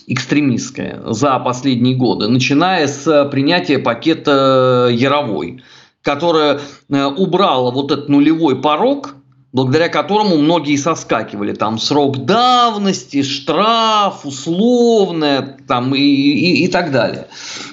экстремистская 0.06 1.02
за 1.06 1.38
последние 1.38 1.96
годы, 1.96 2.28
начиная 2.28 2.86
с 2.86 3.28
принятия 3.30 3.78
пакета 3.78 4.88
Яровой, 4.92 5.62
которая 6.02 6.60
э, 6.88 7.04
убрала 7.04 7.72
вот 7.72 7.90
этот 7.90 8.08
нулевой 8.08 8.60
порог, 8.60 9.16
благодаря 9.52 9.88
которому 9.88 10.36
многие 10.36 10.76
соскакивали. 10.76 11.54
Там 11.54 11.78
срок 11.78 12.24
давности, 12.24 13.22
штраф, 13.22 14.24
условное 14.24 15.56
там, 15.66 15.94
и, 15.94 16.00
и, 16.00 16.64
и 16.64 16.68
так 16.68 16.92
далее. 16.92 17.28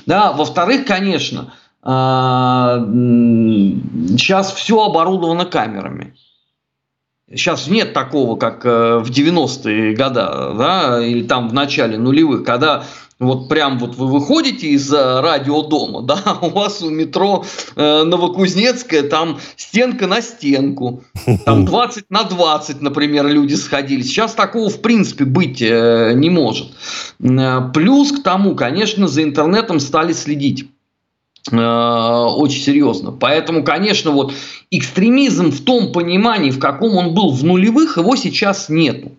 Да, 0.05 0.31
во-вторых, 0.31 0.85
конечно, 0.85 1.53
сейчас 1.83 2.87
все 4.53 4.85
оборудовано 4.85 5.45
камерами. 5.45 6.15
Сейчас 7.35 7.67
нет 7.67 7.93
такого, 7.93 8.35
как 8.35 8.65
э, 8.65 8.99
в 8.99 9.09
90-е 9.09 9.95
годы, 9.95 10.13
да, 10.15 10.99
или 11.03 11.23
там 11.23 11.49
в 11.49 11.53
начале 11.53 11.97
нулевых, 11.97 12.43
когда 12.43 12.83
вот 13.19 13.47
прям 13.47 13.79
вот 13.79 13.95
вы 13.95 14.07
выходите 14.07 14.67
из 14.67 14.91
радиодома, 14.91 16.01
да, 16.03 16.21
у 16.41 16.49
вас 16.49 16.81
у 16.81 16.89
метро 16.89 17.45
э, 17.75 18.03
Новокузнецкая, 18.03 19.03
там 19.03 19.39
стенка 19.55 20.07
на 20.07 20.21
стенку, 20.21 21.03
там 21.45 21.65
20 21.65 22.05
на 22.09 22.23
20, 22.23 22.81
например, 22.81 23.27
люди 23.27 23.55
сходили. 23.55 24.01
Сейчас 24.01 24.33
такого 24.33 24.69
в 24.69 24.81
принципе 24.81 25.25
быть 25.25 25.61
э, 25.61 26.13
не 26.15 26.29
может. 26.29 26.71
Э, 27.19 27.61
плюс 27.73 28.11
к 28.11 28.23
тому, 28.23 28.55
конечно, 28.55 29.07
за 29.07 29.23
интернетом 29.23 29.79
стали 29.79 30.13
следить. 30.13 30.67
Э, 31.51 32.25
очень 32.36 32.62
серьезно. 32.62 33.12
Поэтому, 33.12 33.63
конечно, 33.63 34.12
вот 34.12 34.34
экстремизм 34.71 35.51
в 35.51 35.62
том 35.62 35.91
понимании, 35.91 36.51
в 36.51 36.60
каком 36.60 36.95
он 36.95 37.13
был 37.13 37.32
в 37.32 37.43
нулевых, 37.43 37.97
его 37.97 38.15
сейчас 38.15 38.69
нету. 38.69 39.12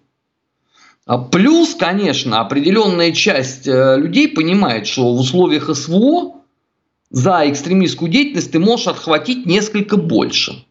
А 1.06 1.18
плюс, 1.18 1.74
конечно, 1.74 2.40
определенная 2.40 3.12
часть 3.12 3.68
э, 3.68 3.96
людей 3.98 4.28
понимает, 4.28 4.86
что 4.86 5.14
в 5.14 5.20
условиях 5.20 5.74
СВО 5.74 6.36
за 7.10 7.42
экстремистскую 7.46 8.10
деятельность 8.10 8.52
ты 8.52 8.58
можешь 8.58 8.86
отхватить 8.86 9.44
несколько 9.44 9.96
больше 9.98 10.64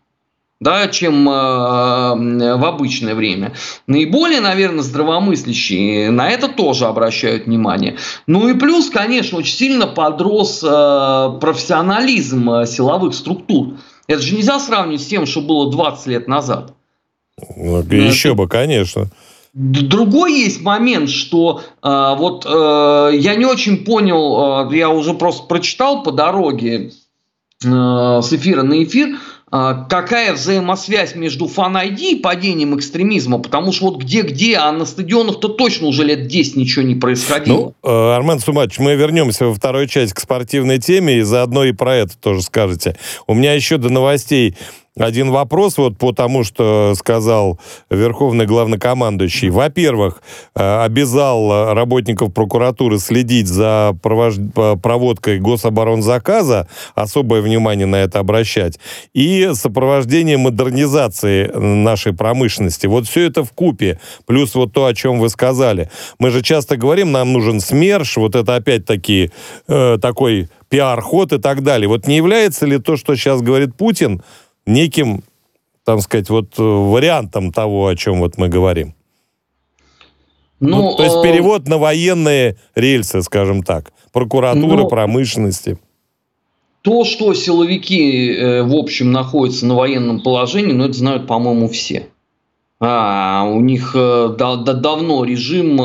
да, 0.63 0.87
чем 0.87 1.29
э, 1.29 1.31
в 1.31 2.65
обычное 2.65 3.13
время. 3.13 3.53
Наиболее, 3.85 4.41
наверное, 4.41 4.81
здравомыслящие 4.81 6.09
на 6.09 6.29
это 6.29 6.47
тоже 6.47 6.85
обращают 6.85 7.45
внимание. 7.45 7.97
Ну 8.25 8.49
и 8.49 8.53
плюс, 8.53 8.89
конечно, 8.89 9.37
очень 9.37 9.55
сильно 9.55 9.85
подрос 9.85 10.63
э, 10.63 11.37
профессионализм 11.39 12.49
э, 12.49 12.65
силовых 12.65 13.13
структур. 13.13 13.75
Это 14.07 14.21
же 14.21 14.35
нельзя 14.35 14.59
сравнивать 14.59 15.01
с 15.01 15.05
тем, 15.05 15.25
что 15.25 15.41
было 15.41 15.71
20 15.71 16.07
лет 16.07 16.27
назад. 16.27 16.73
Ну, 17.55 17.81
еще 17.81 18.29
это... 18.29 18.37
бы, 18.37 18.47
конечно. 18.47 19.09
Другой 19.53 20.33
есть 20.33 20.61
момент, 20.61 21.09
что 21.11 21.61
э, 21.83 22.15
вот 22.17 22.43
э, 22.45 23.11
я 23.13 23.35
не 23.35 23.45
очень 23.45 23.85
понял, 23.85 24.67
э, 24.67 24.75
я 24.75 24.89
уже 24.89 25.13
просто 25.13 25.45
прочитал 25.45 26.01
по 26.01 26.11
дороге 26.11 26.91
э, 27.63 27.67
с 27.67 28.33
эфира 28.33 28.63
на 28.63 28.83
эфир, 28.83 29.09
э, 29.09 29.15
какая 29.53 30.33
взаимосвязь 30.33 31.13
между 31.13 31.47
фан-ID 31.47 31.99
и 31.99 32.15
падением 32.15 32.75
экстремизма, 32.75 33.37
потому 33.37 33.71
что 33.71 33.85
вот 33.85 34.01
где-где, 34.01 34.57
а 34.57 34.71
на 34.71 34.83
стадионах-то 34.83 35.47
точно 35.47 35.87
уже 35.87 36.03
лет 36.03 36.25
10 36.25 36.55
ничего 36.55 36.83
не 36.83 36.95
происходило. 36.95 37.75
Ну, 37.83 37.89
э, 37.89 38.15
Армен 38.15 38.39
Сумач, 38.39 38.79
мы 38.79 38.95
вернемся 38.95 39.45
во 39.45 39.53
второй 39.53 39.87
часть 39.87 40.13
к 40.13 40.19
спортивной 40.19 40.79
теме, 40.79 41.19
и 41.19 41.21
заодно 41.21 41.65
и 41.65 41.71
про 41.71 41.97
это 41.97 42.17
тоже 42.17 42.41
скажете. 42.41 42.97
У 43.27 43.35
меня 43.35 43.53
еще 43.53 43.77
до 43.77 43.89
новостей 43.89 44.55
один 44.97 45.31
вопрос 45.31 45.77
вот 45.77 45.97
по 45.97 46.11
тому, 46.11 46.43
что 46.43 46.93
сказал 46.95 47.59
Верховный 47.89 48.45
Главнокомандующий. 48.45 49.49
Во-первых, 49.49 50.21
э, 50.55 50.83
обязал 50.83 51.73
работников 51.73 52.31
прокуратуры 52.31 52.99
следить 52.99 53.47
за 53.47 53.95
проводкой 54.01 55.39
гособоронзаказа, 55.39 56.67
особое 56.93 57.41
внимание 57.41 57.87
на 57.87 57.95
это 57.97 58.19
обращать, 58.19 58.79
и 59.13 59.49
сопровождение 59.53 60.37
модернизации 60.37 61.47
нашей 61.55 62.13
промышленности. 62.13 62.85
Вот 62.85 63.07
все 63.07 63.25
это 63.27 63.43
в 63.43 63.51
купе, 63.51 63.99
плюс 64.27 64.53
вот 64.53 64.73
то, 64.73 64.85
о 64.85 64.93
чем 64.93 65.19
вы 65.19 65.29
сказали. 65.29 65.89
Мы 66.19 66.29
же 66.29 66.43
часто 66.43 66.77
говорим, 66.77 67.11
нам 67.11 67.33
нужен 67.33 67.59
СМЕРШ, 67.59 68.17
вот 68.17 68.35
это 68.35 68.55
опять-таки 68.55 69.31
э, 69.67 69.97
такой 69.99 70.49
пиар-ход 70.69 71.33
и 71.33 71.37
так 71.39 71.63
далее. 71.63 71.87
Вот 71.87 72.07
не 72.07 72.17
является 72.17 72.65
ли 72.65 72.77
то, 72.77 72.95
что 72.95 73.15
сейчас 73.15 73.41
говорит 73.41 73.75
Путин, 73.75 74.21
неким, 74.65 75.23
там 75.83 75.99
сказать, 75.99 76.29
вот 76.29 76.57
э, 76.57 76.63
вариантом 76.63 77.51
того, 77.51 77.87
о 77.87 77.95
чем 77.95 78.19
вот 78.19 78.37
мы 78.37 78.49
говорим. 78.49 78.95
Ну, 80.59 80.91
ну, 80.91 80.95
то 80.95 81.03
есть 81.03 81.17
э, 81.17 81.23
перевод 81.23 81.67
на 81.67 81.77
военные 81.77 82.57
рельсы, 82.75 83.21
скажем 83.21 83.63
так. 83.63 83.91
Прокуратура, 84.11 84.83
ну, 84.83 84.87
промышленности. 84.87 85.77
То, 86.81 87.03
что 87.03 87.33
силовики, 87.33 88.31
э, 88.31 88.63
в 88.63 88.73
общем, 88.75 89.11
находятся 89.11 89.65
на 89.65 89.75
военном 89.75 90.21
положении, 90.21 90.73
ну, 90.73 90.85
это 90.85 90.93
знают, 90.93 91.27
по-моему, 91.27 91.67
все. 91.67 92.07
А, 92.79 93.45
у 93.45 93.61
них 93.61 93.91
да, 93.93 94.57
да, 94.57 94.73
давно 94.73 95.23
режим 95.23 95.77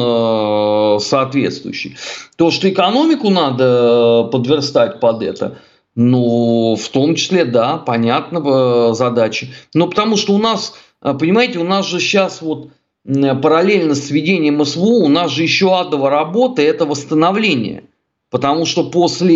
соответствующий. 0.98 1.96
То, 2.34 2.50
что 2.50 2.68
экономику 2.68 3.30
надо 3.30 4.28
подверстать 4.32 4.98
под 4.98 5.22
это, 5.22 5.58
ну, 6.00 6.76
в 6.76 6.88
том 6.90 7.16
числе, 7.16 7.44
да, 7.44 7.76
понятно, 7.76 8.38
э, 8.38 8.94
задачи. 8.94 9.52
Но 9.74 9.88
потому 9.88 10.16
что 10.16 10.32
у 10.32 10.38
нас, 10.38 10.74
э, 11.02 11.12
понимаете, 11.12 11.58
у 11.58 11.64
нас 11.64 11.86
же 11.86 11.98
сейчас 11.98 12.40
вот 12.40 12.70
параллельно 13.04 13.96
с 13.96 14.08
введением 14.08 14.64
СВО 14.64 15.02
у 15.02 15.08
нас 15.08 15.32
же 15.32 15.42
еще 15.42 15.76
адовая 15.76 16.10
работа– 16.12 16.62
это 16.62 16.86
восстановление. 16.86 17.82
Потому 18.30 18.64
что 18.64 18.84
после 18.84 19.34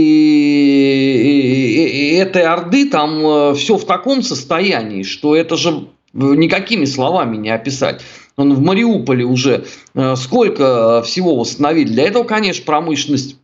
э, 2.15 2.21
этой 2.21 2.45
Орды 2.45 2.89
там 2.89 3.57
все 3.57 3.77
в 3.77 3.85
таком 3.85 4.23
состоянии, 4.23 5.03
что 5.03 5.35
это 5.35 5.57
же 5.57 5.89
никакими 6.13 6.85
словами 6.85 7.39
не 7.39 7.51
описать. 7.51 8.03
Он 8.37 8.55
в 8.55 8.61
Мариуполе 8.61 9.25
уже 9.25 9.65
сколько 10.15 11.03
всего 11.03 11.35
восстановили. 11.35 11.89
Для 11.89 12.05
этого, 12.05 12.23
конечно, 12.23 12.65
промышленность 12.65 13.37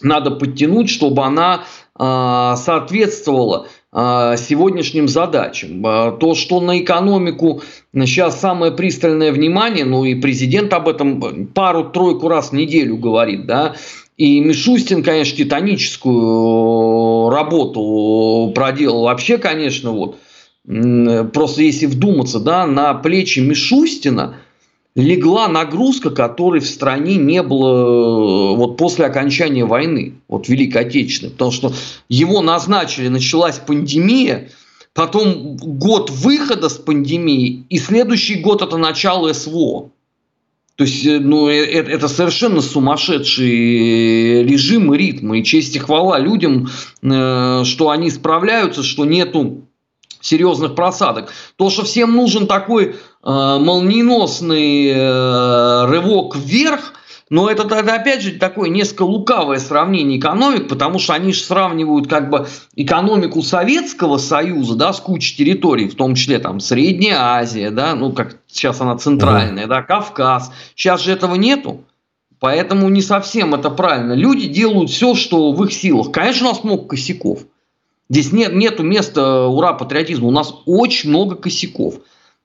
надо 0.00 0.30
подтянуть, 0.30 0.90
чтобы 0.90 1.24
она 1.24 1.64
а, 1.98 2.56
соответствовала 2.56 3.66
а, 3.90 4.36
сегодняшним 4.36 5.08
задачам. 5.08 5.84
А, 5.84 6.12
то, 6.12 6.34
что 6.34 6.60
на 6.60 6.78
экономику 6.78 7.62
сейчас 7.92 8.40
самое 8.40 8.70
пристальное 8.72 9.32
внимание, 9.32 9.84
ну 9.84 10.04
и 10.04 10.14
президент 10.14 10.72
об 10.72 10.88
этом 10.88 11.48
пару-тройку 11.48 12.28
раз 12.28 12.50
в 12.50 12.52
неделю 12.52 12.96
говорит, 12.98 13.46
да, 13.46 13.74
и 14.16 14.40
Мишустин, 14.40 15.02
конечно, 15.02 15.36
титаническую 15.36 17.30
работу 17.30 18.52
проделал. 18.54 19.02
Вообще, 19.04 19.38
конечно, 19.38 19.92
вот, 19.92 20.18
просто 21.32 21.62
если 21.62 21.86
вдуматься, 21.86 22.40
да, 22.40 22.66
на 22.66 22.94
плечи 22.94 23.40
Мишустина– 23.40 24.36
легла 25.02 25.46
нагрузка, 25.46 26.10
которой 26.10 26.60
в 26.60 26.66
стране 26.66 27.16
не 27.16 27.42
было 27.42 28.52
э, 28.52 28.56
вот 28.56 28.76
после 28.76 29.06
окончания 29.06 29.64
войны, 29.64 30.14
вот 30.26 30.48
Великой 30.48 30.82
Отечественной, 30.82 31.32
потому 31.32 31.52
что 31.52 31.72
его 32.08 32.42
назначили, 32.42 33.06
началась 33.06 33.58
пандемия, 33.58 34.50
потом 34.94 35.56
год 35.56 36.10
выхода 36.10 36.68
с 36.68 36.74
пандемии, 36.74 37.64
и 37.68 37.78
следующий 37.78 38.40
год 38.40 38.60
это 38.60 38.76
начало 38.76 39.32
СВО. 39.32 39.90
То 40.74 40.84
есть, 40.84 41.06
э, 41.06 41.20
ну, 41.20 41.46
это, 41.48 41.90
это 41.90 42.08
совершенно 42.08 42.60
режим 44.42 44.92
и 44.92 44.98
ритм. 44.98 45.34
И 45.34 45.44
честь 45.44 45.76
и 45.76 45.78
хвала 45.78 46.18
людям, 46.18 46.68
э, 47.02 47.62
что 47.64 47.90
они 47.90 48.10
справляются, 48.10 48.82
что 48.82 49.04
нету 49.04 49.67
серьезных 50.28 50.74
просадок. 50.74 51.32
То, 51.56 51.70
что 51.70 51.84
всем 51.84 52.14
нужен 52.14 52.46
такой 52.46 52.86
э, 52.86 52.94
молниеносный 53.22 54.90
э, 54.90 55.84
рывок 55.86 56.36
вверх, 56.36 56.94
но 57.30 57.50
это, 57.50 57.62
это 57.74 57.94
опять 57.94 58.22
же 58.22 58.32
такое 58.32 58.70
несколько 58.70 59.02
лукавое 59.02 59.58
сравнение 59.58 60.18
экономик, 60.18 60.68
потому 60.68 60.98
что 60.98 61.12
они 61.12 61.32
же 61.32 61.40
сравнивают 61.40 62.08
как 62.08 62.30
бы 62.30 62.46
экономику 62.74 63.42
Советского 63.42 64.16
Союза, 64.16 64.76
да, 64.76 64.92
с 64.92 65.00
кучей 65.00 65.36
территорий, 65.36 65.88
в 65.88 65.94
том 65.94 66.14
числе 66.14 66.38
там 66.38 66.60
Средняя 66.60 67.18
Азия, 67.18 67.70
да, 67.70 67.94
ну 67.94 68.12
как 68.12 68.36
сейчас 68.46 68.80
она 68.80 68.96
центральная, 68.96 69.66
да, 69.66 69.82
Кавказ. 69.82 70.52
Сейчас 70.74 71.02
же 71.02 71.12
этого 71.12 71.34
нету. 71.34 71.84
Поэтому 72.40 72.88
не 72.88 73.02
совсем 73.02 73.54
это 73.54 73.68
правильно. 73.68 74.12
Люди 74.12 74.46
делают 74.46 74.90
все, 74.90 75.14
что 75.14 75.50
в 75.52 75.64
их 75.64 75.72
силах. 75.72 76.12
Конечно, 76.12 76.48
у 76.48 76.52
нас 76.52 76.62
много 76.62 76.84
косяков. 76.84 77.40
Здесь 78.10 78.32
нет, 78.32 78.54
нету 78.54 78.82
места 78.82 79.46
ура 79.46 79.74
патриотизму. 79.74 80.28
У 80.28 80.32
нас 80.32 80.54
очень 80.66 81.10
много 81.10 81.36
косяков. 81.36 82.00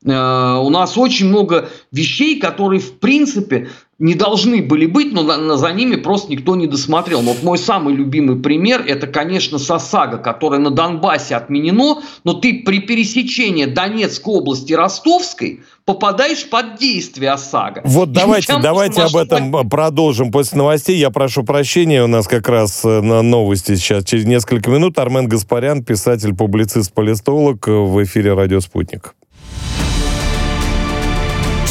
Э, 0.06 0.58
у 0.58 0.69
нас 0.69 0.97
очень 0.97 1.28
много 1.28 1.69
вещей, 1.91 2.39
которые 2.39 2.82
в 2.82 2.99
принципе 2.99 3.69
не 3.99 4.15
должны 4.15 4.62
были 4.62 4.86
быть, 4.86 5.13
но 5.13 5.56
за 5.56 5.71
ними 5.71 5.95
просто 5.95 6.32
никто 6.32 6.56
не 6.56 6.67
досмотрел. 6.67 7.21
Но 7.21 7.34
вот 7.34 7.43
мой 7.43 7.58
самый 7.58 7.93
любимый 7.93 8.38
пример 8.38 8.84
это, 8.86 9.08
конечно, 9.08 9.60
СОСАГО, 9.60 10.17
которое 10.17 10.60
на 10.60 10.71
Донбассе 10.71 11.36
отменено, 11.36 12.01
но 12.23 12.34
ты 12.34 12.63
при 12.65 12.79
пересечении 12.79 13.65
Донецкой 13.65 14.36
области 14.36 14.73
Ростовской 14.73 15.62
попадаешь 15.86 16.49
под 16.49 16.77
действие 16.77 17.32
ОСАГО. 17.32 17.82
Вот 17.86 18.12
давайте, 18.12 18.58
давайте 18.62 19.03
об 19.03 19.15
этом 19.15 19.69
продолжим 19.69 20.32
после 20.32 20.58
новостей. 20.58 20.97
Я 20.97 21.12
прошу 21.12 21.43
прощения, 21.43 22.03
у 22.03 22.08
нас 22.08 22.27
как 22.27 22.49
раз 22.49 22.84
э, 22.84 23.01
на 23.01 23.21
новости 23.21 23.75
сейчас 23.75 24.06
через 24.06 24.25
несколько 24.25 24.71
минут. 24.71 24.97
Армен 24.97 25.27
Гаспарян, 25.27 25.84
писатель, 25.84 26.34
публицист, 26.36 26.93
политолог 26.93 27.67
в 27.67 28.03
эфире 28.03 28.34
«Радио 28.34 28.60
Спутник». 28.60 29.13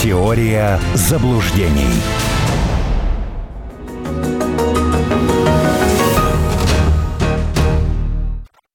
Теория 0.03 0.81
заблуждений. 0.95 2.32